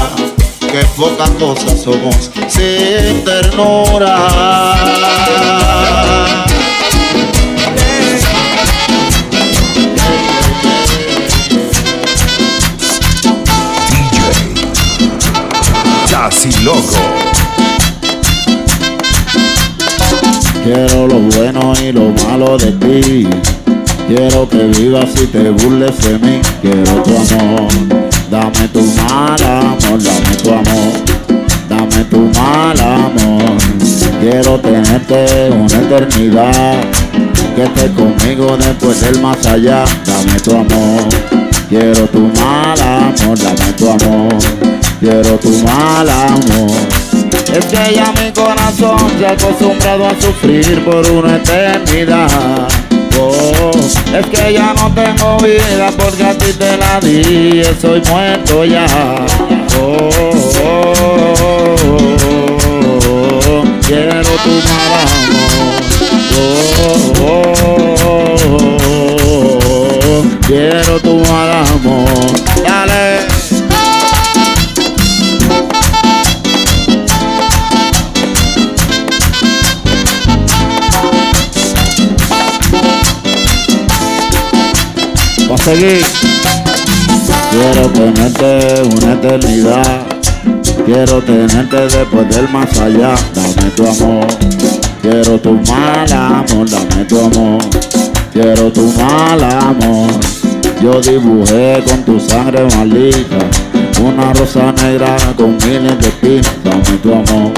Que 0.60 0.84
pocas 0.98 1.30
cosas 1.32 1.82
somos 1.82 2.32
sin 2.48 3.24
ternura. 3.24 4.28
DJ 13.90 14.56
Casi 16.10 16.52
Loco. 16.64 16.82
Quiero 20.64 21.08
lo 21.08 21.20
bueno 21.20 21.74
y 21.80 21.92
lo 21.92 22.10
malo 22.28 22.58
de 22.58 22.72
ti. 22.72 23.28
Quiero 24.08 24.48
que 24.48 24.64
vivas 24.66 25.10
y 25.20 25.26
te 25.26 25.50
burles 25.50 25.98
de 26.04 26.20
mí. 26.20 26.40
Quiero 26.62 27.02
tu 27.02 27.16
amor. 27.16 27.68
Dame 28.30 28.68
tu 28.68 28.82
mal 28.82 29.44
amor, 29.44 30.04
dame 30.04 30.36
tu 30.44 30.50
amor. 30.52 30.94
Dame 31.68 32.04
tu 32.12 32.20
mal 32.40 32.80
amor. 32.80 33.58
Quiero 34.22 34.60
tenerte 34.60 35.50
una 35.52 35.76
eternidad. 35.76 36.76
Que 37.56 37.64
estés 37.64 37.92
conmigo 37.92 38.56
después 38.58 39.02
del 39.02 39.22
más 39.22 39.44
allá. 39.48 39.86
Dame 40.06 40.40
tu 40.40 40.52
amor. 40.52 41.10
Quiero 41.68 42.06
tu 42.08 42.20
mal 42.20 42.80
amor, 42.80 43.40
dame 43.40 43.74
tu 43.76 43.90
amor. 43.90 44.36
Quiero 45.00 45.38
tu 45.40 45.50
mal 45.64 46.08
amor. 46.08 46.78
Es 47.58 47.66
que 47.66 47.96
ya 47.96 48.14
mi 48.22 48.32
corazón 48.32 49.00
se 49.18 49.26
ha 49.26 49.32
acostumbrado 49.32 50.06
a 50.06 50.22
sufrir 50.22 50.84
por 50.86 51.10
una 51.10 51.38
eternidad. 51.38 52.68
Oh, 53.18 53.72
es 54.18 54.26
que 54.28 54.54
ya 54.54 54.74
no 54.74 54.92
tengo 54.94 55.38
vida 55.38 55.90
porque 55.98 56.24
a 56.24 56.38
ti 56.38 56.52
te 56.54 56.78
la 56.78 57.00
di, 57.00 57.62
estoy 57.62 58.02
muerto 58.10 58.66
ya. 58.66 58.86
Oh, 59.80 60.10
oh, 60.22 60.54
oh, 60.64 61.76
oh, 63.48 63.64
quiero 63.86 64.32
tu 64.44 64.54
mal 64.68 64.92
amor. 65.02 65.76
Oh, 66.38 67.14
oh, 67.22 67.54
oh, 68.48 69.60
oh, 70.08 70.24
quiero 70.48 71.00
tu 71.00 71.16
mal 71.20 71.52
amor. 71.52 72.08
Dale. 72.64 73.45
Quiero 85.66 85.82
tenerte 87.92 88.84
una 88.84 89.14
eternidad. 89.14 90.06
Quiero 90.86 91.20
tenerte 91.24 91.88
después 91.88 92.30
del 92.30 92.48
más 92.50 92.80
allá. 92.80 93.16
Dame 93.34 93.72
tu 93.76 93.88
amor. 93.88 94.28
Quiero 95.02 95.40
tu 95.40 95.54
mal 95.68 96.14
amor. 96.14 96.70
Dame 96.70 97.06
tu 97.06 97.20
amor. 97.20 97.64
Quiero 98.32 98.72
tu 98.72 98.92
mal 98.92 99.44
amor. 99.44 100.12
Yo 100.84 101.02
dibujé 101.02 101.84
con 101.84 102.04
tu 102.04 102.20
sangre 102.20 102.68
maldita 102.78 103.38
una 104.04 104.34
rosa 104.34 104.72
negra 104.84 105.18
con 105.36 105.58
miles 105.58 105.98
de 105.98 106.10
espinas. 106.10 106.54
Dame 106.64 106.98
tu 107.02 107.12
amor. 107.12 107.52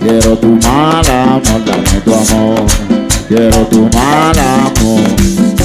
Quiero 0.00 0.38
tu 0.38 0.58
mal 0.62 1.06
amor. 1.06 1.64
Dame 1.66 2.00
tu 2.02 2.14
amor. 2.14 2.66
Quiero 3.28 3.58
tu 3.66 3.90
mal 3.92 4.38
amor. 4.38 5.55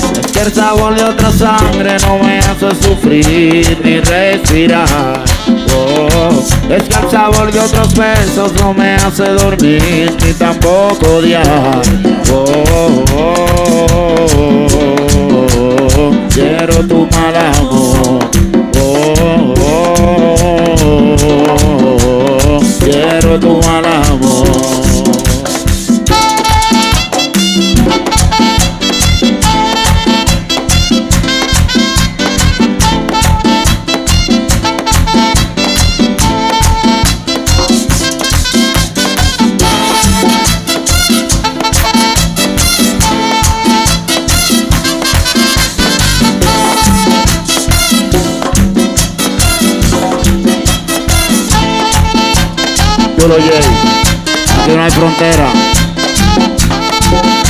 Que 0.42 0.48
el 0.48 0.54
sabor 0.56 0.96
de 0.96 1.04
otra 1.04 1.32
sangre 1.32 1.98
no 2.08 2.18
me 2.18 2.40
hace 2.40 2.72
sufrir 2.82 3.80
ni 3.84 4.00
respirar. 4.00 5.24
Oh, 5.72 6.44
es 6.68 6.84
que 6.84 6.96
el 6.96 7.12
sabor 7.12 7.52
de 7.52 7.60
otros 7.60 7.94
besos 7.94 8.52
no 8.54 8.74
me 8.74 8.96
hace 8.96 9.24
dormir 9.34 10.12
ni 10.26 10.34
tampoco 10.34 11.18
odiar. 11.18 11.84
Oh, 12.34 13.04
oh, 13.16 13.42
quiero 16.34 16.88
tu 16.88 17.08
mal 17.12 17.36
amor. 17.36 18.32
Quiero 22.80 23.40
tu 23.40 23.62
mal 23.62 23.86
amor. 23.86 24.01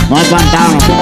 No 0.10 0.18
hay 0.18 0.26
pantano. 0.26 1.01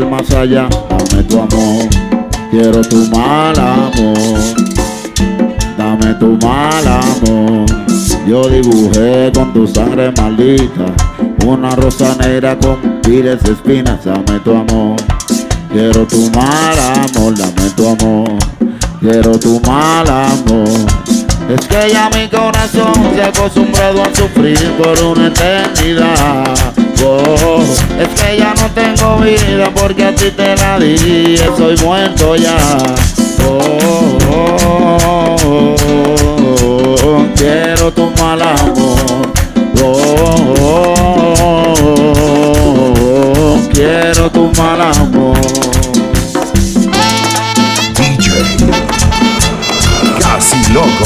Más 0.00 0.30
allá. 0.32 0.68
Dame 0.88 1.22
tu 1.24 1.38
amor. 1.38 1.88
Quiero 2.50 2.80
tu 2.82 2.96
mal 3.10 3.58
amor. 3.58 4.18
Dame 5.78 6.14
tu 6.14 6.38
mal 6.44 6.86
amor. 6.86 7.66
Yo 8.26 8.48
dibujé 8.48 9.30
con 9.32 9.52
tu 9.52 9.66
sangre 9.66 10.10
maldita 10.12 10.86
una 11.46 11.70
rosa 11.76 12.16
negra 12.20 12.58
con 12.58 13.00
miles 13.06 13.42
de 13.42 13.52
espinas. 13.52 14.04
Dame 14.04 14.40
tu 14.40 14.50
amor. 14.50 14.96
Quiero 15.70 16.06
tu 16.06 16.30
mal 16.30 16.78
amor. 16.78 17.34
Dame 17.36 17.70
tu 17.76 17.88
amor. 17.88 18.38
Quiero 19.00 19.38
tu 19.38 19.60
mal 19.60 20.08
amor. 20.08 20.68
Es 21.48 21.66
que 21.66 21.92
ya 21.92 22.10
mi 22.10 22.28
corazón 22.28 22.94
se 23.14 23.22
ha 23.22 23.28
acostumbrado 23.28 24.02
a 24.02 24.14
sufrir 24.14 24.72
por 24.78 24.98
una 25.02 25.28
eternidad. 25.28 26.83
Es 26.96 28.08
que 28.20 28.38
ya 28.38 28.54
no 28.54 28.70
tengo 28.70 29.18
vida 29.18 29.70
porque 29.74 30.04
a 30.04 30.14
ti 30.14 30.30
te 30.30 30.56
la 30.56 30.78
di, 30.78 31.34
estoy 31.34 31.76
muerto 31.84 32.36
ya. 32.36 32.56
Oh, 33.46 34.56
quiero 37.36 37.92
tu 37.92 38.10
mal 38.18 38.40
amor. 38.40 39.32
Oh, 39.82 40.08
quiero 43.72 44.30
tu 44.30 44.50
mal 44.56 44.80
amor. 44.80 45.36
DJ 47.96 48.30
Casi 50.20 50.72
Loco. 50.72 51.04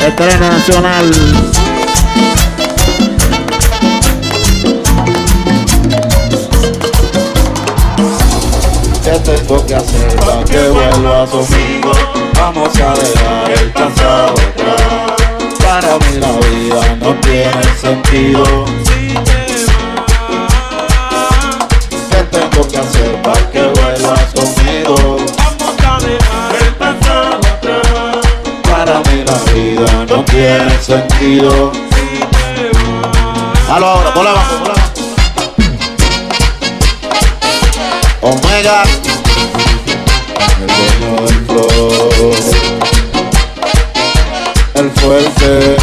Estreno 0.00 0.48
nacional. 0.48 1.10
¿Qué 9.26 9.32
tengo 9.32 9.66
que 9.66 9.74
hacer 9.74 10.16
para 10.20 10.44
que 10.44 10.68
vuelvas 10.68 11.28
conmigo? 11.28 11.90
Vamos 12.38 12.68
a 12.78 12.94
dejar 12.94 13.50
el 13.50 13.72
pasado 13.72 14.34
atrás. 14.34 15.16
Para 15.58 15.98
mí 15.98 16.20
la 16.20 16.30
vida 16.46 16.96
no 17.00 17.12
tiene 17.16 17.64
sentido. 17.76 18.44
¿Qué 22.08 22.22
tengo 22.30 22.68
que 22.68 22.78
hacer 22.78 23.20
para 23.22 23.50
que 23.50 23.62
vuelvas 23.62 24.32
conmigo? 24.32 25.16
Vamos 25.36 25.74
a 25.84 25.98
dejar 26.06 26.56
el 26.64 26.74
pasado 26.76 27.36
atrás. 27.36 28.18
Para 28.70 29.00
mí 29.10 29.24
la 29.26 29.52
vida 29.52 30.06
no 30.08 30.24
tiene 30.24 30.78
sentido. 30.80 31.72
Halo 33.68 33.86
ahora, 33.86 34.10
abajo, 34.10 34.65
Omega, 38.26 38.82
el 40.58 40.66
dueño 40.66 41.26
del 41.26 41.46
flow, 41.46 42.34
el 44.74 44.90
fuerte. 44.90 45.76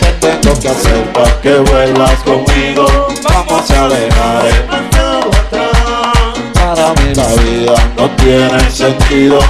¿Qué 0.00 0.10
tengo 0.20 0.60
que 0.60 0.68
hacer 0.68 1.12
para 1.12 1.40
que 1.40 1.58
vuelvas 1.58 2.22
conmigo? 2.22 2.86
Vamos 3.24 3.68
a 3.72 3.88
dejar 3.88 4.46
el 4.46 4.62
atrás. 4.70 5.74
Para 6.54 6.92
mí 6.94 7.12
la 7.12 7.26
vida 7.42 7.74
no 7.96 8.08
tiene 8.10 8.70
sentido. 8.70 9.40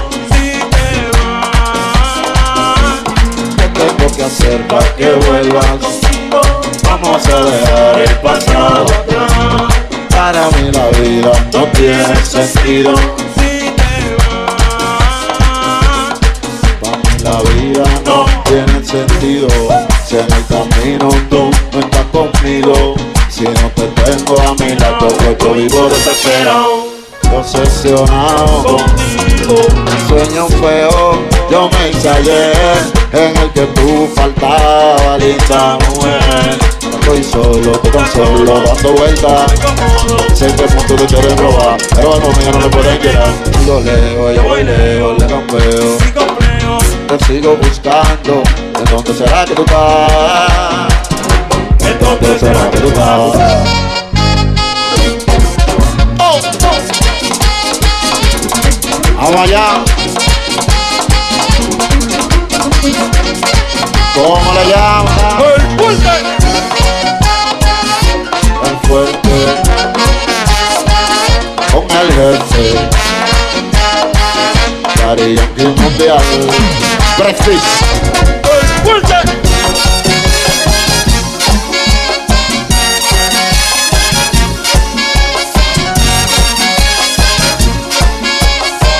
¿Qué 3.58 3.68
tengo 3.74 4.16
que 4.16 4.22
hacer 4.24 4.66
para 4.68 4.96
que 4.96 5.12
vuelvas 5.12 5.66
conmigo? 5.66 6.40
Vamos 6.82 7.26
a 7.26 7.40
dejar 7.44 8.00
el 8.00 8.14
pasado 8.20 8.86
atrás. 8.86 9.75
Para 10.26 10.50
mí 10.50 10.72
la 10.72 10.88
vida 10.98 11.30
no 11.52 11.66
tiene 11.66 12.16
sentido. 12.24 12.94
Para 16.82 16.96
mí 16.96 17.14
la 17.22 17.42
vida 17.42 17.84
no 18.04 18.26
tiene 18.42 18.84
sentido. 18.84 19.46
Si 20.04 20.16
en 20.16 20.26
el 20.32 20.44
camino 20.46 21.10
tú 21.30 21.48
no 21.72 21.78
estás 21.78 22.06
conmigo, 22.06 22.96
si 23.30 23.44
no 23.44 23.70
te 23.76 23.86
tengo 24.02 24.40
a 24.40 24.54
mi 24.54 24.74
lado, 24.74 25.06
pues 25.06 25.38
yo 25.38 25.54
vivo 25.54 25.88
desesperado, 25.90 26.88
obsesionado 27.32 28.64
contigo. 28.64 29.54
Un 29.76 30.08
sueño 30.08 30.48
feo, 30.48 31.22
yo 31.48 31.70
me 31.70 31.90
hice 31.90 32.08
ayer, 32.08 32.76
en 33.12 33.36
el 33.36 33.52
que 33.52 33.66
tú 33.66 34.08
faltabas, 34.16 35.22
linda 35.22 35.78
mujer. 35.88 36.75
Estoy 37.06 37.22
solo, 37.22 37.70
estoy 37.70 37.90
tan 37.92 38.12
solo, 38.12 38.62
dando 38.66 38.92
vueltas. 38.94 39.52
Sé 40.34 40.46
que 40.56 40.64
punto 40.64 40.96
te 40.96 41.06
quieren 41.06 41.38
robar, 41.38 41.78
pero 41.94 42.14
a 42.14 42.18
mío 42.18 42.50
no 42.52 42.58
me 42.58 42.68
pueden 42.68 42.98
quedar. 42.98 43.28
Yo 43.64 43.80
leo, 43.80 44.32
yo 44.32 44.42
voy 44.42 44.64
lejos, 44.64 45.16
le 45.16 45.26
campeo. 45.28 45.98
Te 47.06 47.24
sigo 47.26 47.56
buscando, 47.58 48.42
¿en 48.76 48.84
dónde 48.90 49.14
será 49.14 49.44
que 49.44 49.54
tú 49.54 49.62
estás? 49.62 50.94
¿En 51.78 51.98
dónde 52.00 52.38
será 52.40 52.70
que 52.72 52.78
tú 52.78 52.88
estás? 52.88 53.36
Vamos 59.16 59.40
allá. 59.42 59.84
¿Cómo 64.12 64.54
le 64.54 64.68
llaman? 64.70 65.16
El. 66.40 66.45
Fuerte 68.96 69.36
con 71.70 71.84
el 71.98 72.08
jefe. 72.14 72.88
Yankee 74.96 75.66
Mundial. 75.82 76.24
Breakfast. 77.18 77.82
El 78.42 78.66
fuerte. 78.86 79.14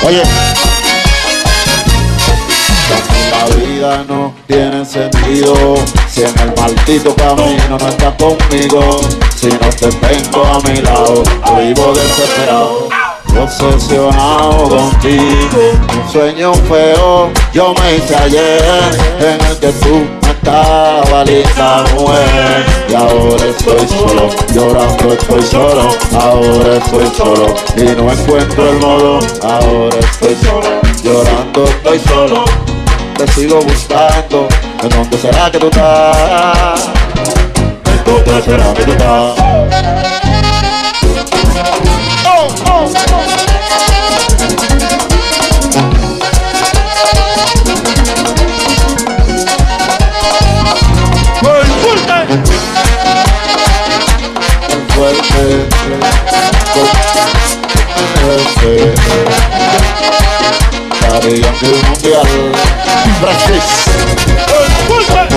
Oye, 0.05 0.23
La 3.31 3.55
vida 3.55 4.05
no 4.07 4.35
tiene 4.45 4.85
sentido 4.85 5.75
Si 6.17 6.23
en 6.23 6.39
el 6.39 6.55
maldito 6.59 7.15
camino 7.15 7.77
no 7.79 7.87
estás 7.87 8.15
conmigo 8.15 8.99
Si 9.35 9.49
no 9.49 9.69
te 9.69 9.87
tengo 9.87 10.43
a 10.45 10.59
mi 10.67 10.81
lado 10.81 11.21
Vivo 11.59 11.93
desesperado 11.93 12.89
Obsesionado 13.39 14.67
contigo. 14.67 15.73
Un 15.93 16.11
sueño 16.11 16.55
feo 16.55 17.29
Yo 17.53 17.75
me 17.75 17.97
hice 17.97 18.15
ayer 18.15 18.97
En 19.19 19.45
el 19.45 19.57
que 19.59 19.71
tú 19.73 20.07
no 20.23 20.31
estabas 20.31 21.29
lista 21.29 21.83
mujer. 21.93 22.65
Y 22.89 22.95
ahora 22.95 23.45
estoy 23.45 23.87
solo 23.87 24.29
Llorando 24.55 25.13
estoy 25.13 25.43
solo 25.43 25.89
Ahora 26.19 26.77
estoy 26.77 27.11
solo 27.15 27.53
Y 27.75 27.95
no 27.95 28.11
encuentro 28.11 28.69
el 28.71 28.79
modo. 28.79 29.19
Ahora 29.43 29.99
estoy 29.99 30.35
solo 30.43 30.81
Llorando 31.03 31.65
estoy 31.65 31.99
solo 31.99 32.45
te 33.17 33.27
sigo 33.29 33.59
buscando. 33.61 34.47
¿En 34.83 34.89
dónde 34.89 35.17
será 35.17 35.51
que 35.51 35.57
tú 35.57 35.67
estás? 35.67 36.89
¿En 37.85 38.03
dónde 38.05 38.41
será 38.43 38.73
que 38.73 38.83
tú 38.83 38.91
estás? 38.91 39.37
El 54.69 54.81
fuerte. 54.93 55.67
Fuerte. 56.55 56.87
Fuerte. 58.21 59.27
Daddy 59.97 60.26
Yankee 61.09 61.41
Mundial. 61.87 62.27
Breakfast. 63.21 63.87
El 64.47 65.03
fuerte. 65.05 65.35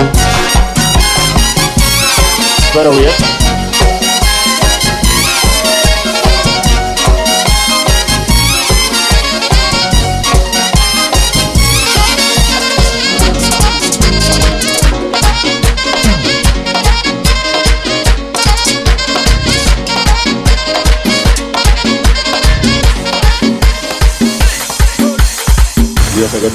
pero 2.73 2.91
bien. 2.91 3.40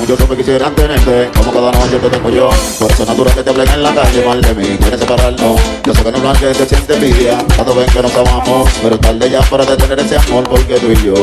Yo 0.07 0.17
sé 0.17 0.25
que 0.25 0.37
quisieran 0.37 0.73
tenerte 0.77 1.31
Como 1.37 1.53
cada 1.53 1.73
noche 1.73 1.99
te 2.01 2.09
tengo 2.09 2.31
yo. 2.31 2.49
Por 2.79 2.91
eso 2.93 3.03
es 3.03 3.09
natural 3.09 3.35
que 3.35 3.43
te 3.43 3.51
hablen 3.51 3.69
en 3.69 3.83
la 3.83 3.93
calle 3.93 4.25
mal 4.25 4.41
de 4.41 4.55
mí 4.55 4.65
Quieren 4.79 5.01
separarnos. 5.01 5.61
Yo 5.85 5.95
sé 5.95 6.05
que 6.05 6.13
no 6.13 6.33
es 6.33 6.39
que 6.39 6.55
se 6.55 6.67
siente 6.67 6.95
envidia 6.95 7.45
Cuando 7.57 7.75
ven 7.75 7.87
que 7.87 8.03
nos 8.03 8.15
amamos. 8.15 8.71
Pero 8.83 8.99
tarde 9.01 9.31
ya 9.31 9.41
para 9.41 9.65
detener 9.65 9.99
ese 9.99 10.17
amor 10.17 10.49
Porque 10.49 10.75
tú 10.79 10.93
y 10.93 11.07
yo. 11.07 11.15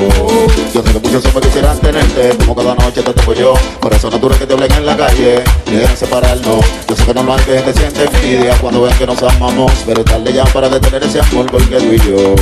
Yo 0.74 0.84
sé 0.84 0.92
que 0.92 1.00
muchos 1.00 1.26
hombres 1.26 1.48
quisieran 1.48 1.80
tenerte 1.80 2.38
Como 2.40 2.56
cada 2.56 2.76
noche 2.76 3.02
te 3.02 3.14
tengo 3.14 3.34
yo. 3.34 3.54
Por 3.80 3.94
eso 3.94 4.08
es 4.08 4.14
natural 4.14 4.38
que 4.38 4.48
te 4.48 4.54
hablen 4.54 4.72
en 4.74 4.86
la 4.86 4.98
calle 4.98 5.44
Quieren 5.64 5.98
separarnos. 5.98 6.66
Yo 6.90 6.96
sé 6.96 7.06
que 7.06 7.14
no 7.14 7.36
es 7.38 7.42
que 7.46 7.60
se 7.60 7.74
siente 7.74 8.04
envidia 8.04 8.58
Cuando 8.60 8.82
ven 8.82 8.98
que 8.98 9.08
nos 9.08 9.24
amamos. 9.24 9.72
Pero 9.86 10.04
tarde 10.04 10.34
ya 10.34 10.44
para 10.46 10.68
detener 10.68 11.04
ese 11.04 11.22
amor 11.22 11.46
Porque 11.50 11.78
tú 11.78 11.94
y 11.94 12.00
yo. 12.00 12.36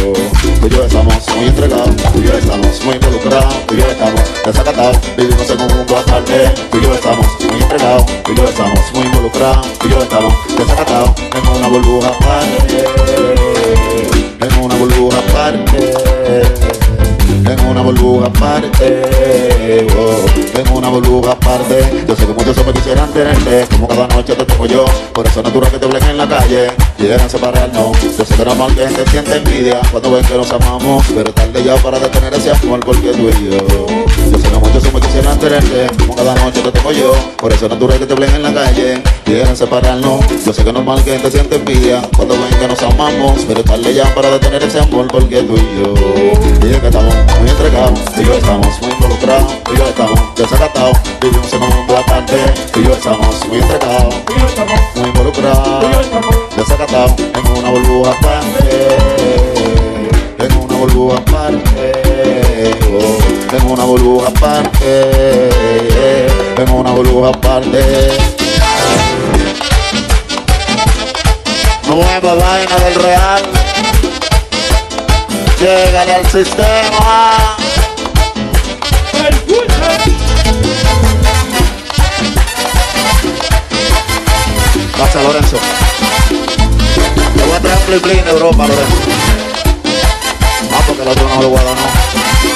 Tú 0.60 0.68
y 0.68 0.70
yo 0.72 0.86
estamos 0.86 1.24
muy 1.36 1.46
entregados 1.46 1.96
Tú 1.96 2.20
y 2.20 2.24
yo 2.28 2.34
estamos 2.34 2.84
muy 2.84 2.96
involucrados 2.96 3.68
Tú 3.68 3.76
y 3.76 3.78
yo 3.78 3.86
estamos 3.86 4.22
desacatados. 4.44 4.98
Vivimos 5.16 5.48
en 5.48 5.62
un 5.62 5.68
mundo 5.68 5.98
Tú 6.32 6.78
y 6.78 6.82
yo 6.82 6.94
estamos 6.94 7.28
muy 7.42 7.62
entregados 7.62 8.06
Tú 8.24 8.32
y 8.32 8.36
yo 8.38 8.46
estamos 8.46 8.80
muy 8.94 9.04
involucrados 9.04 9.68
Tú 9.80 9.88
y 9.88 9.92
yo 9.92 10.02
estamos 10.02 10.34
desacatados 10.58 11.12
En 11.36 11.48
una 11.58 11.68
burbuja 11.68 12.08
aparte. 12.08 12.86
En 14.40 14.64
una 14.64 14.76
burbuja 14.76 15.18
aparte 15.20 15.92
burbuja 17.80 18.28
aparte, 18.28 19.88
oh, 19.98 20.60
en 20.60 20.74
una 20.74 20.90
burbuja 20.90 21.32
aparte. 21.32 22.06
Yo 22.08 22.16
sé 22.16 22.26
que 22.26 22.34
muchos 22.34 22.58
hombres 22.58 22.78
quisieran 22.78 23.12
tenerte, 23.14 23.66
como 23.72 23.88
cada 23.88 24.08
noche 24.08 24.36
te 24.36 24.46
tengo 24.46 24.66
yo. 24.66 24.86
Por 25.14 25.26
eso 25.26 25.40
es 25.40 25.46
natural 25.46 25.72
que 25.72 25.78
te 25.78 25.86
hablen 25.86 26.04
en 26.04 26.18
la 26.18 26.28
calle, 26.28 26.72
quieran 26.98 27.30
separarnos. 27.30 28.02
Yo 28.02 28.26
sé 28.26 28.36
que 28.36 28.46
normal 28.46 28.76
que 28.76 28.88
gente 28.88 29.10
siente 29.10 29.38
envidia 29.38 29.80
cuando 29.92 30.12
ven 30.12 30.26
que 30.26 30.36
nos 30.36 30.52
amamos, 30.52 31.06
pero 31.16 31.32
tarde 31.34 31.64
ya 31.64 31.76
para 31.78 32.00
detener 32.00 32.34
ese 32.34 32.52
amor 32.52 32.80
porque 32.82 33.12
tú 33.12 33.30
y 33.30 33.52
yo. 33.52 33.58
Yo 34.32 34.38
sé 34.38 34.50
que 34.50 34.58
muchos 34.58 34.86
hombres 34.86 35.06
quisieran 35.08 35.40
tenerte, 35.40 35.88
como 36.00 36.16
cada 36.16 36.36
noche 36.36 36.62
te 36.62 36.72
tengo 36.72 36.92
yo. 36.92 37.14
Por 37.38 37.54
eso 37.54 37.66
es 37.66 37.72
natural 37.72 38.00
que 38.00 38.06
te 38.06 38.14
hablen 38.14 38.36
en 38.36 38.44
la 38.44 38.54
calle, 38.54 39.02
quieran 39.26 39.56
separarnos. 39.56 40.22
Yo 40.46 40.54
sé 40.54 40.64
que 40.64 40.74
normal 40.74 41.04
que 41.04 41.12
gente 41.12 41.32
siente 41.32 41.56
envidia 41.56 42.02
cuando 42.16 42.36
ven 42.36 42.60
que 42.60 42.68
nos 42.68 42.82
amamos, 42.84 43.42
pero 43.48 43.64
tarde 43.64 43.94
ya 43.94 44.14
para 44.14 44.30
detener 44.32 44.64
ese 44.64 44.80
amor 44.80 45.08
porque 45.08 45.42
tú 45.44 45.56
y 45.56 45.82
yo. 45.82 45.94
Y 46.68 46.74
es 46.74 46.80
que 46.80 46.88
estamos 46.88 47.14
muy 47.40 47.50
tú 47.70 48.22
y 48.22 48.26
yo 48.26 48.34
estamos 48.34 48.82
muy 48.82 48.92
involucrados, 48.92 49.64
tú 49.64 49.74
y 49.74 49.78
yo 49.78 49.86
estamos 49.86 50.20
desacatados, 50.36 50.98
vivimos 51.22 51.54
en 51.54 51.62
un 51.62 51.70
mundo 51.70 51.98
aparte, 51.98 52.38
tú 52.74 52.80
y 52.80 52.84
yo 52.86 52.94
estamos 52.94 53.48
muy 53.48 53.60
entregados, 53.60 54.16
muy 54.96 55.10
involucrados, 55.10 56.08
desacatados 56.56 57.14
en 57.20 57.58
una 57.58 57.70
burbuja 57.70 58.12
aparte, 58.12 58.88
en 60.40 60.58
una 60.58 60.76
burbuja 60.76 61.18
aparte, 61.18 61.92
oh, 62.94 63.56
en 63.56 63.72
una 63.72 63.84
burbuja 63.84 64.28
aparte, 64.30 65.50
en 66.58 66.70
una 66.72 66.92
burbuja 66.92 67.30
aparte. 67.30 68.18
Nueva 71.88 72.34
vaina 72.36 72.76
del 72.78 72.96
real. 72.96 73.71
Llegale 75.62 76.16
al 76.16 76.26
sistema. 76.26 77.46
Pasa 84.98 85.22
Lorenzo. 85.22 85.58
Te 87.36 87.44
voy 87.44 87.56
a 87.56 87.60
traer 87.60 87.78
un 87.78 87.84
play 87.84 88.00
play 88.00 88.22
de 88.22 88.32
Europa, 88.32 88.66
Lorenzo. 88.66 88.96
Ah, 90.74 90.82
porque 90.88 91.04
el 91.04 91.08
otro 91.10 91.30
no 91.30 91.42
lo 91.44 91.50
voy 91.50 91.60
a 91.60 91.64
dar, 91.64 91.76
no. 91.76 91.91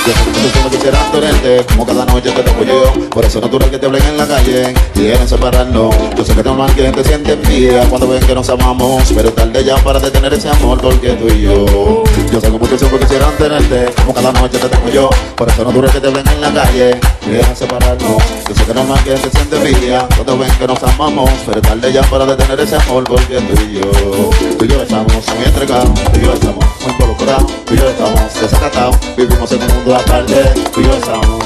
Yo 0.06 0.14
sé 0.14 0.20
que 0.24 0.30
muchos 0.30 0.56
hombres 0.58 0.76
quisieran 0.76 1.12
tenerte, 1.12 1.66
como 1.74 1.86
cada 1.86 2.06
noche 2.06 2.32
te 2.32 2.44
tengo 2.44 2.64
yo. 2.64 3.10
Por 3.10 3.26
eso 3.26 3.40
es 3.40 3.44
natural 3.44 3.72
que 3.72 3.80
te 3.80 3.86
hablen 3.88 4.04
en 4.04 4.18
la 4.18 4.28
calle, 4.28 4.74
y 4.94 5.00
quieren 5.00 5.28
separarnos. 5.28 5.96
Yo 6.16 6.24
sé 6.24 6.34
que 6.34 6.40
es 6.42 6.46
normal 6.46 6.76
que 6.76 6.84
gente 6.84 7.04
siente 7.04 7.34
envidia 7.34 7.90
cuando 7.90 8.08
ven 8.08 8.24
que 8.24 8.36
nos 8.36 8.48
amamos, 8.50 9.04
pero 9.16 9.30
es 9.30 9.36
tarde 9.36 9.64
ya 9.64 9.78
para 9.78 10.00
detener 10.00 10.32
ese 10.32 10.50
amor 10.50 10.80
porque 10.80 11.14
tú 11.14 11.28
y 11.28 11.42
yo. 11.42 12.04
Yo 12.32 12.40
sé 12.40 12.52
que 12.52 12.58
muchos 12.58 12.84
hombres 12.84 13.02
quisieran 13.02 13.36
tenerte, 13.38 13.94
como 13.96 14.14
cada 14.14 14.32
noche 14.34 14.60
te 14.60 14.70
tengo 14.70 14.90
yo. 14.90 15.10
Por 15.36 15.50
eso 15.50 15.62
es 15.62 15.68
natural 15.68 15.92
que 15.92 16.00
te 16.00 16.08
hablen 16.08 16.28
en 16.28 16.42
la 16.42 16.54
calle, 16.54 17.00
y 17.24 17.26
quieren 17.26 17.56
separarnos. 17.56 18.24
Yo 18.48 18.56
sé 18.56 18.64
que 18.64 18.72
es 18.72 18.76
normal 18.76 19.04
que 19.04 19.18
gente 19.18 19.30
siente 19.32 19.58
envidia 19.58 20.08
cuando 20.14 20.38
ven 20.38 20.52
que 20.60 20.68
nos 20.68 20.84
amamos, 20.84 21.32
pero 21.48 21.58
es 21.60 21.68
tarde 21.68 21.92
ya 21.92 22.04
para 22.04 22.28
detener 22.28 22.60
ese 22.60 22.76
amor 22.76 23.04
porque 23.06 23.38
tú 23.38 23.64
y 23.64 23.74
yo. 23.80 24.30
Tú 24.56 24.66
y 24.66 24.68
yo 24.68 24.84
estamos 24.84 25.12
muy 25.36 25.46
entregados, 25.46 25.90
tú 26.14 26.20
y 26.20 26.26
yo 26.26 26.34
estamos 26.34 26.64
muy 26.84 26.94
involucrados, 26.94 27.52
tú 27.66 27.74
y 27.74 27.78
yo 27.78 27.90
estamos 27.90 28.22
desacatados, 28.40 28.98
vivimos 29.18 29.52
en 29.52 29.64
un 29.64 29.76
mundo 29.76 29.95
aparte, 29.98 30.44
tú 30.74 30.82
y 30.82 30.84
yo 30.84 30.94
estamos 30.94 31.46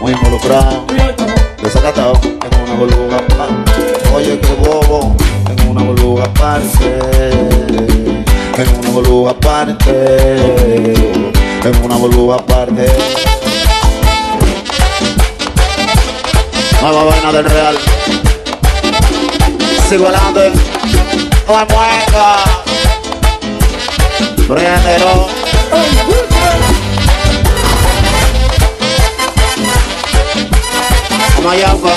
muy 0.00 0.12
estamos. 0.12 0.84
desacatados 1.62 2.18
en 2.24 2.62
una 2.62 2.74
burbuja 2.74 3.16
aparte. 3.16 3.72
Oye, 4.14 4.38
qué 4.38 4.52
bobo, 4.68 5.16
en 5.48 5.68
una 5.68 5.82
burbuja 5.82 6.24
aparte, 6.24 6.98
en 8.58 8.78
una 8.80 8.90
burbuja 8.90 9.30
aparte, 9.30 10.94
en 11.64 11.84
una 11.84 11.96
burbuja 11.96 12.36
aparte. 12.36 12.86
Nueva 16.82 17.04
vaina 17.04 17.32
del 17.32 17.44
real. 17.46 17.76
Sigo 19.88 20.06
adelante, 20.06 20.52
no 21.46 21.54
me 21.56 21.64
mueva. 21.74 22.44
Préndelo. 24.46 26.33
no 31.44 31.50
hay 31.50 31.62
agua. 31.62 31.92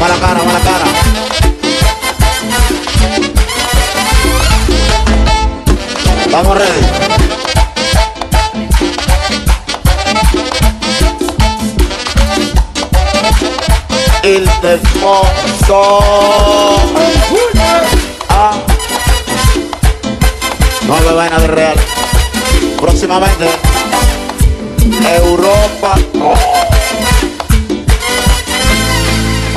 Va 0.00 0.08
la 0.08 0.14
cara, 0.20 0.40
va 0.40 0.52
la 0.52 0.60
cara. 0.60 0.84
Vamos, 6.30 6.58
ready. 6.58 6.86
El 14.22 14.48
desmozo. 14.62 15.98
Ah. 18.28 18.52
No 20.86 21.00
me 21.00 21.12
vaina 21.12 21.38
de 21.40 21.46
real. 21.48 21.76
Próximamente, 22.80 23.48
Europa. 25.16 25.96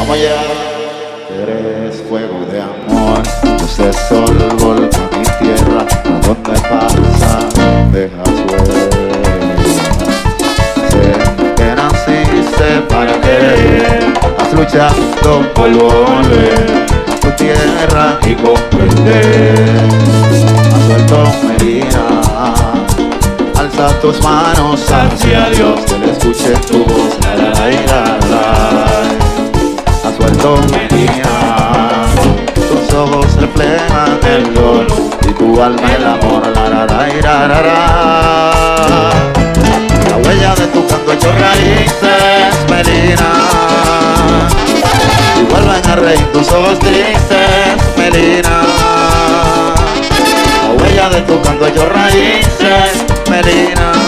Allá. 0.09 0.41
Eres 1.29 2.01
fuego 2.07 2.39
de 2.49 2.61
amor, 2.61 3.21
de 3.77 3.93
sol, 3.93 4.37
volcán 4.57 5.09
y 5.13 5.43
tierra. 5.43 5.85
¿A 6.05 6.19
dónde 6.25 6.59
pasa? 6.61 7.39
Dejas 7.91 8.29
huella. 8.47 8.85
Sé 10.89 11.53
que 11.55 11.75
naciste 11.75 12.81
para 12.87 13.19
querer. 13.19 14.13
Has 14.39 14.53
luchado 14.53 15.53
por 15.53 15.69
volver 15.71 16.85
tu 17.19 17.29
tierra 17.31 18.17
y 18.25 18.33
comprender. 18.35 19.67
Has 20.73 20.85
suelto 20.85 21.19
Medina. 21.49 22.05
Alza 23.59 23.99
tus 23.99 24.23
manos 24.23 24.89
hacia 24.89 25.49
Dios, 25.49 25.81
que 25.81 25.97
le 25.97 26.11
escuche 26.13 26.53
tu 26.71 26.85
voz. 26.85 27.17
La, 27.21 27.35
la, 27.35 27.51
la, 27.51 28.17
la. 28.29 28.96
Medina. 30.71 32.05
Tus 32.53 32.93
ojos 32.93 33.33
reflejan 33.39 34.19
el 34.25 34.53
dolor 34.53 34.87
y 35.21 35.31
tu 35.33 35.61
alma 35.61 35.95
el 35.95 36.05
amor. 36.05 36.47
La, 36.53 36.69
la, 36.69 36.85
la, 36.85 37.07
la, 37.21 37.47
la, 37.47 37.61
la. 37.61 39.11
La 40.09 40.17
huella 40.17 40.55
de 40.55 40.67
tu 40.67 40.85
canto 40.85 41.31
raíces, 41.31 42.53
Melina. 42.69 43.31
Y 45.39 45.43
vuelven 45.51 45.89
a 45.89 45.95
reír 45.95 46.31
tus 46.33 46.51
ojos 46.51 46.79
tristes, 46.79 47.77
Melina. 47.97 48.63
La 50.63 50.83
huella 50.83 51.09
de 51.09 51.21
tu 51.21 51.41
canto 51.41 51.89
raíces, 51.89 53.05
Melina. 53.29 54.06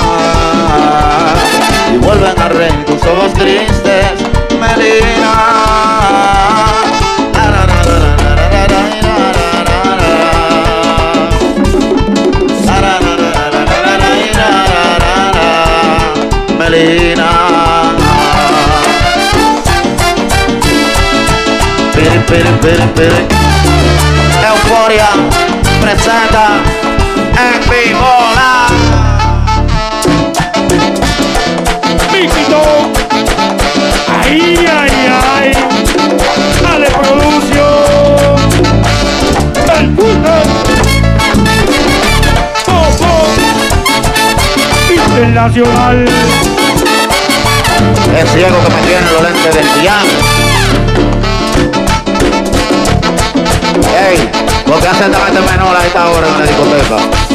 Es 45.41 45.53
ciego 48.31 48.57
que 48.61 48.69
me 48.75 48.81
tiene 48.81 49.09
los 49.13 49.21
lentes 49.23 49.55
del 49.55 49.81
diablo. 49.81 50.11
Ey, 54.09 54.29
¿por 54.67 54.81
qué 54.81 54.87
hacen 54.89 55.13
este 55.13 55.39
menor 55.39 55.77
a 55.77 55.85
esta 55.85 56.09
hora 56.09 56.27
en 56.27 56.39
la 56.39 56.45
discoteca? 56.45 57.28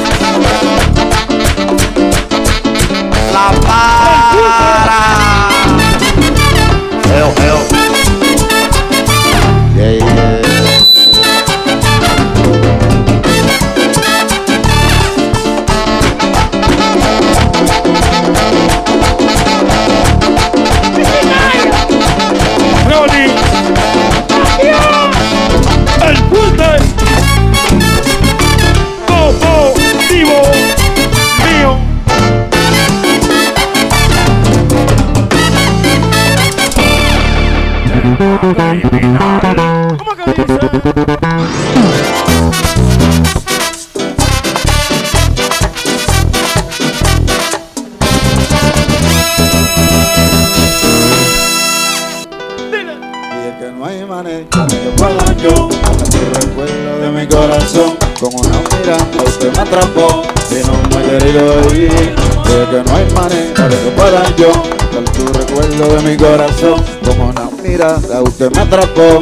Criminal. 38.38 39.96
¿Cómo 39.98 40.14
que 40.16 40.32
dice? 40.32 40.64
Yo 55.44 55.68
tu 55.68 56.20
recuerdo 56.40 57.00
de 57.00 57.10
mi 57.10 57.26
corazón 57.26 57.96
Con 58.18 58.34
una 58.34 58.58
mirada 58.78 59.06
usted 59.26 59.52
me 59.52 59.58
atrapó 59.60 60.22
Y 60.50 60.64
no 60.64 60.72
me 60.88 61.04
he 61.04 61.18
querido 61.18 61.74
ir 61.74 62.14
es 62.54 62.68
que 62.68 62.90
no 62.90 62.96
hay 62.96 63.10
manera 63.12 63.68
de 63.68 63.76
que 63.76 63.90
pueda 63.90 64.36
yo 64.36 64.52
Sacar 64.52 65.04
tu 65.12 65.26
recuerdo 65.38 65.96
de 65.96 66.02
mi 66.02 66.16
corazón 66.16 66.82
Usted 67.84 68.50
me 68.52 68.62
atrapó 68.62 69.20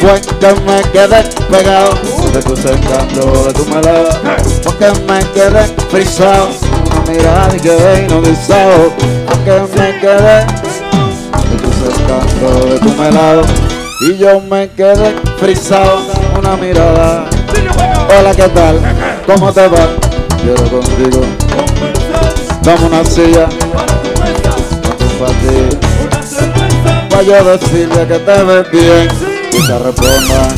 Fue 0.00 0.20
que 0.20 0.60
me 0.60 0.80
quedé 0.92 1.24
pegado 1.50 1.90
De 2.32 2.40
tu 2.42 2.56
cercando, 2.56 3.44
de 3.44 3.52
tu 3.52 3.66
melado 3.66 4.08
Porque 4.62 4.86
me 5.08 5.18
quedé 5.32 5.64
frisado 5.90 6.50
Una 6.92 7.10
mirada 7.10 7.56
y 7.56 7.60
quedé 7.60 8.02
hipnotizado 8.04 8.92
Porque 9.26 9.50
me 9.76 9.98
quedé 9.98 10.46
de 11.50 11.56
tu 11.58 11.72
cercando, 11.72 12.66
de 12.66 12.78
tu 12.78 12.90
melado 12.90 13.42
Y 14.02 14.16
yo 14.16 14.40
me 14.42 14.70
quedé 14.70 15.16
frisado 15.38 16.02
Una 16.38 16.56
mirada. 16.56 17.26
Hola, 18.16 18.32
¿qué 18.36 18.48
tal? 18.48 18.80
¿Cómo 19.26 19.52
te 19.52 19.66
va? 19.66 19.88
Quiero 20.40 20.62
contigo. 20.70 21.20
Dame 22.62 22.86
una 22.86 23.04
silla. 23.04 23.48
Yo 27.22 27.44
decirle 27.44 28.06
que 28.06 28.18
te 28.18 28.42
ves 28.44 28.70
bien 28.70 29.08
Y 29.52 29.66
te 29.66 29.78
responda 29.78 30.48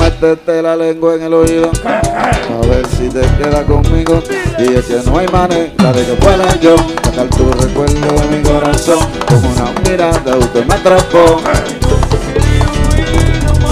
Métete 0.00 0.62
la 0.62 0.76
lengua 0.76 1.14
en 1.14 1.22
el 1.22 1.34
oído 1.34 1.70
A 1.84 2.66
ver 2.66 2.86
si 2.96 3.08
te 3.08 3.20
queda 3.20 3.64
conmigo. 3.64 4.22
Y 4.58 4.74
es 4.74 4.84
que 4.86 5.00
no 5.04 5.18
hay 5.18 5.28
manera 5.28 5.92
de 5.92 6.04
que 6.04 6.12
pueda 6.14 6.58
yo 6.60 6.76
Sacar 7.04 7.28
tu 7.28 7.50
recuerdo 7.52 8.20
de 8.20 8.36
mi 8.36 8.42
corazón 8.42 8.98
Con 9.28 9.44
una 9.44 9.72
mirada 9.88 10.36
usted 10.36 10.64
me 10.66 10.74
atrapó. 10.74 11.40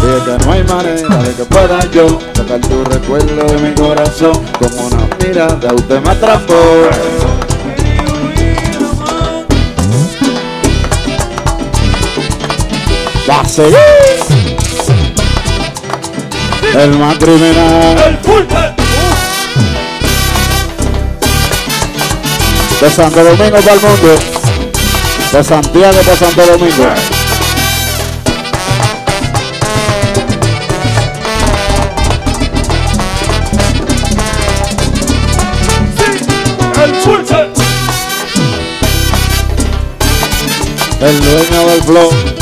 Y 0.03 0.09
es 0.09 0.23
que 0.23 0.45
no 0.45 0.53
hay 0.53 0.63
manera 0.65 1.17
de 1.17 1.35
que 1.35 1.45
pueda 1.45 1.91
yo 1.91 2.19
Sacar 2.35 2.61
tu 2.61 2.85
recuerdo 2.85 3.47
de 3.47 3.69
mi 3.69 3.75
corazón 3.75 4.33
Con 4.59 4.73
una 4.79 5.09
mirada 5.25 5.75
usted 5.75 6.01
me 6.03 6.11
atrapó 6.11 6.55
seguir 13.49 13.77
El 16.75 16.99
más 16.99 17.17
criminal. 17.17 17.99
El 18.07 18.19
pulpe. 18.19 18.55
De 22.81 22.91
Santo 22.91 23.25
Domingo 23.25 23.57
para 23.57 23.73
el 23.73 23.81
mundo. 23.81 24.19
De 25.33 25.45
Santiago 25.45 25.99
para 26.03 26.17
Santo 26.17 26.47
Domingo. 26.47 26.85
El 41.01 41.21
dueño 41.21 41.67
del 41.69 41.83
flow 41.83 42.36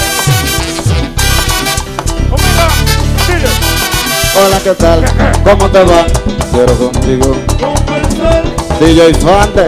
Hola, 4.36 4.58
¿qué 4.64 4.74
tal? 4.74 5.00
¿Cómo 5.44 5.70
te 5.70 5.84
va? 5.84 6.04
Quiero 6.50 6.74
contigo. 6.74 7.36
DJ 8.80 9.14
Fante. 9.14 9.66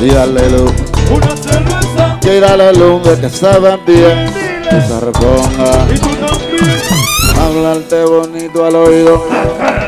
Y 0.00 0.10
darle 0.10 0.50
luz 0.50 0.72
Una 1.10 1.36
cerveza. 1.36 2.18
Y 2.22 2.40
darle 2.40 2.72
luz 2.72 3.02
de 3.04 3.20
que 3.20 3.28
se 3.28 3.58
ven 3.58 3.80
bien 3.86 4.32
Que 4.62 4.80
se 4.80 5.00
reponga 5.00 5.86
Y 5.92 5.98
tú 5.98 6.08
también. 6.08 7.38
Hablarte 7.40 8.04
bonito 8.04 8.64
al 8.64 8.76
oído 8.76 9.24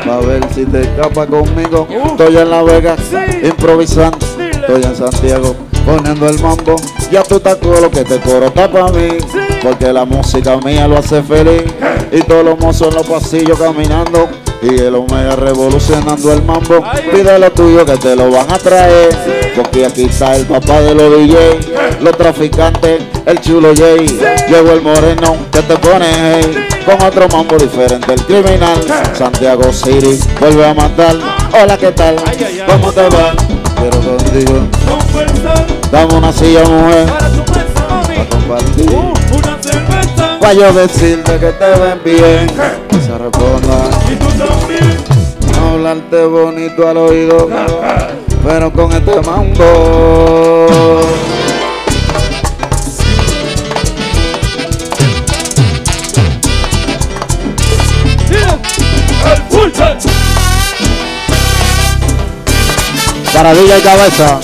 Pa' 0.05 0.17
ver 0.19 0.45
si 0.53 0.65
te 0.65 0.81
escapa 0.81 1.27
conmigo 1.27 1.87
Estoy 1.89 2.37
en 2.37 2.49
La 2.49 2.63
Vega 2.63 2.95
improvisando 3.43 4.17
Estoy 4.51 4.83
en 4.83 4.95
Santiago 4.95 5.55
poniendo 5.85 6.27
el 6.27 6.39
mambo 6.39 6.75
Ya 7.09 7.23
tú 7.23 7.39
todo 7.39 7.81
lo 7.81 7.89
que 7.89 8.03
te 8.03 8.19
coro 8.19 8.47
está 8.47 8.69
pa' 8.69 8.91
mí 8.91 9.17
Porque 9.61 9.93
la 9.93 10.05
música 10.05 10.57
mía 10.57 10.87
lo 10.87 10.97
hace 10.97 11.21
feliz. 11.21 11.63
Y 12.11 12.21
todos 12.21 12.43
los 12.43 12.59
mozos 12.59 12.89
en 12.89 12.95
los 12.95 13.07
pasillos 13.07 13.59
caminando. 13.59 14.29
Y 14.61 14.79
el 14.79 14.95
Omega 14.95 15.35
revolucionando 15.35 16.33
el 16.33 16.43
mambo. 16.43 16.83
Pide 17.11 17.39
lo 17.39 17.51
tuyo 17.51 17.85
que 17.85 17.97
te 17.97 18.15
lo 18.15 18.29
van 18.31 18.51
a 18.51 18.57
traer. 18.57 19.41
Porque 19.55 19.85
aquí 19.85 20.03
está 20.03 20.35
el 20.35 20.45
papá 20.45 20.79
de 20.81 20.95
los 20.95 21.11
DJ 21.17 21.99
Los 21.99 22.17
traficantes, 22.17 23.01
el 23.25 23.41
chulo 23.41 23.73
Jay 23.75 24.07
Llegó 24.47 24.71
el 24.71 24.81
moreno 24.81 25.35
que 25.51 25.61
te 25.61 25.75
pone 25.77 26.05
hey. 26.09 26.67
Con 26.85 27.05
otro 27.05 27.27
mambo 27.27 27.57
diferente, 27.57 28.13
el 28.13 28.25
criminal. 28.25 28.79
Santiago 29.13 29.71
City 29.71 30.19
vuelve 30.39 30.65
a 30.65 30.73
matar 30.73 31.15
Hola, 31.61 31.77
¿qué 31.77 31.91
tal? 31.91 32.15
¿Cómo 32.65 32.91
te 32.91 33.01
va? 33.09 33.33
Quiero 33.75 33.99
contigo. 33.99 34.61
Dame 35.91 36.13
una 36.15 36.31
silla, 36.31 36.63
mujer. 36.63 37.07
Para 37.07 38.29
compartir 38.29 39.10
Para 40.41 40.53
yo 40.53 40.73
decirte 40.73 41.37
que 41.37 41.51
te 41.51 41.65
ven 41.65 42.01
bien 42.03 42.47
Que 42.89 42.99
se 42.99 43.15
responda 43.15 43.89
Y 44.11 44.15
tú 44.15 44.25
también. 44.25 44.97
No 45.55 45.69
hablarte 45.69 46.25
bonito 46.25 46.87
al 46.87 46.97
oído 46.97 47.47
Pero 48.43 48.73
con 48.73 48.91
este 48.91 49.21
mambo. 49.21 50.99
Para 63.33 63.53
DJ 63.53 63.81
Cabeza 63.81 64.39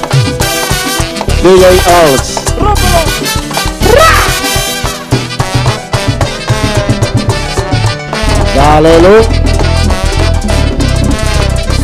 DJ 1.43 1.66
Ox 2.14 2.47
Dale 8.58 8.99
luz 9.01 9.28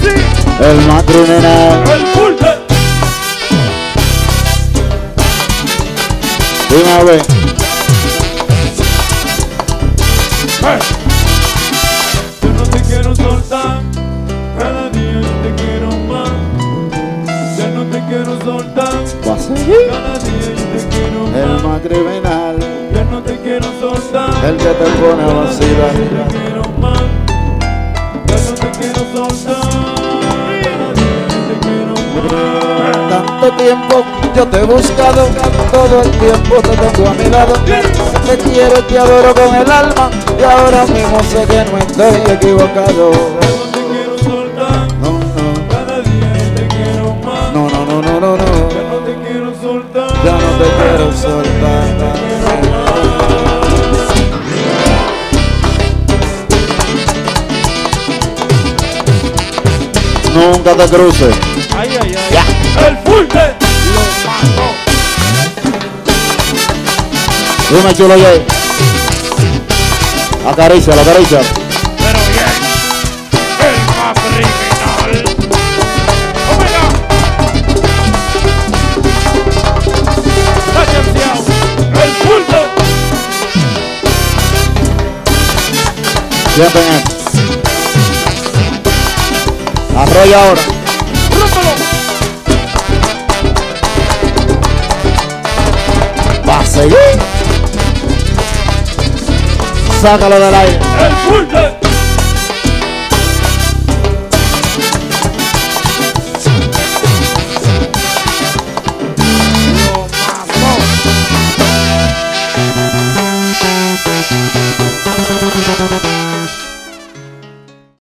Sí. 0.02 0.10
El 0.60 0.78
más 0.88 1.04
criminal 1.04 1.84
El 1.88 2.04
pulpe. 2.14 2.48
Dime 6.70 6.92
a 6.92 7.04
ver 7.04 7.22
Yo 12.42 12.50
no 12.50 12.64
te 12.64 12.82
quiero 12.82 13.16
soltar. 13.16 13.82
Cada 14.58 14.90
día 14.90 15.22
te 15.44 15.64
quiero 15.64 15.90
más. 16.08 16.32
Ya 17.58 17.68
no 17.68 17.84
te 17.86 18.00
quiero 18.08 18.40
soltar. 18.44 18.94
Cada 19.24 20.18
día 20.20 20.56
te 20.74 20.88
quiero 20.90 21.28
El 21.36 21.54
más. 21.54 21.64
más 21.64 21.82
criminal 21.82 22.58
Ya 22.96 23.04
no 23.12 23.22
te 23.22 23.38
quiero 23.38 23.68
soltar. 23.80 24.46
El 24.46 24.58
que 24.58 24.64
te 24.64 24.86
pone 25.00 25.24
a 25.24 26.53
tiempo 33.58 34.04
yo 34.36 34.48
te 34.48 34.60
he 34.60 34.64
buscado, 34.64 35.28
todo 35.72 36.02
el 36.02 36.12
tiempo 36.12 36.56
te 36.62 36.76
tengo 36.76 37.10
a 37.10 37.14
mi 37.14 37.30
lado. 37.30 37.54
Te 38.26 38.38
quiero 38.38 38.84
te 38.84 38.98
adoro 38.98 39.34
con 39.34 39.56
el 39.56 39.72
alma, 39.72 40.10
y 40.40 40.44
ahora 40.44 40.86
mismo 40.86 41.22
sé 41.24 41.46
que 41.46 41.64
no 41.66 41.78
estoy 41.78 42.34
equivocado. 42.34 43.12
No. 45.02 45.24
No, 47.54 47.70
no, 47.70 47.86
no, 47.86 48.20
no, 48.20 48.20
no, 48.20 48.70
Ya 48.70 48.84
no 48.90 48.98
te 49.06 49.14
quiero 49.28 49.54
soltar. 49.62 50.24
Ya 50.24 50.32
no 50.32 50.50
te 50.58 50.70
quiero 50.82 51.12
soltar. 51.12 52.34
Nunca 60.34 60.74
te 60.74 60.96
cruces. 60.96 61.53
Dulce. 63.24 63.56
Lo 63.94 64.02
mató. 64.28 64.68
Dime 67.70 67.92
chulo 67.96 68.16
yo. 68.18 68.28
Acaricia, 70.50 70.96
la 70.96 71.02
acaricia. 71.04 71.40
Pero 71.40 72.20
bien, 72.30 72.54
el 73.60 73.78
más 73.96 74.18
criminal. 74.20 75.12
¡Omega! 76.52 76.84
¡Atención! 80.82 81.38
¡El 82.04 82.12
pulso! 82.28 82.60
Ya 86.58 86.68
tenés. 86.70 87.04
Arrolla 89.96 90.38
ahora. 90.44 90.83
Seguir. 96.74 96.98
Sácalo 100.02 100.40
del 100.40 100.56
aire. 100.56 100.80
El 101.06 101.63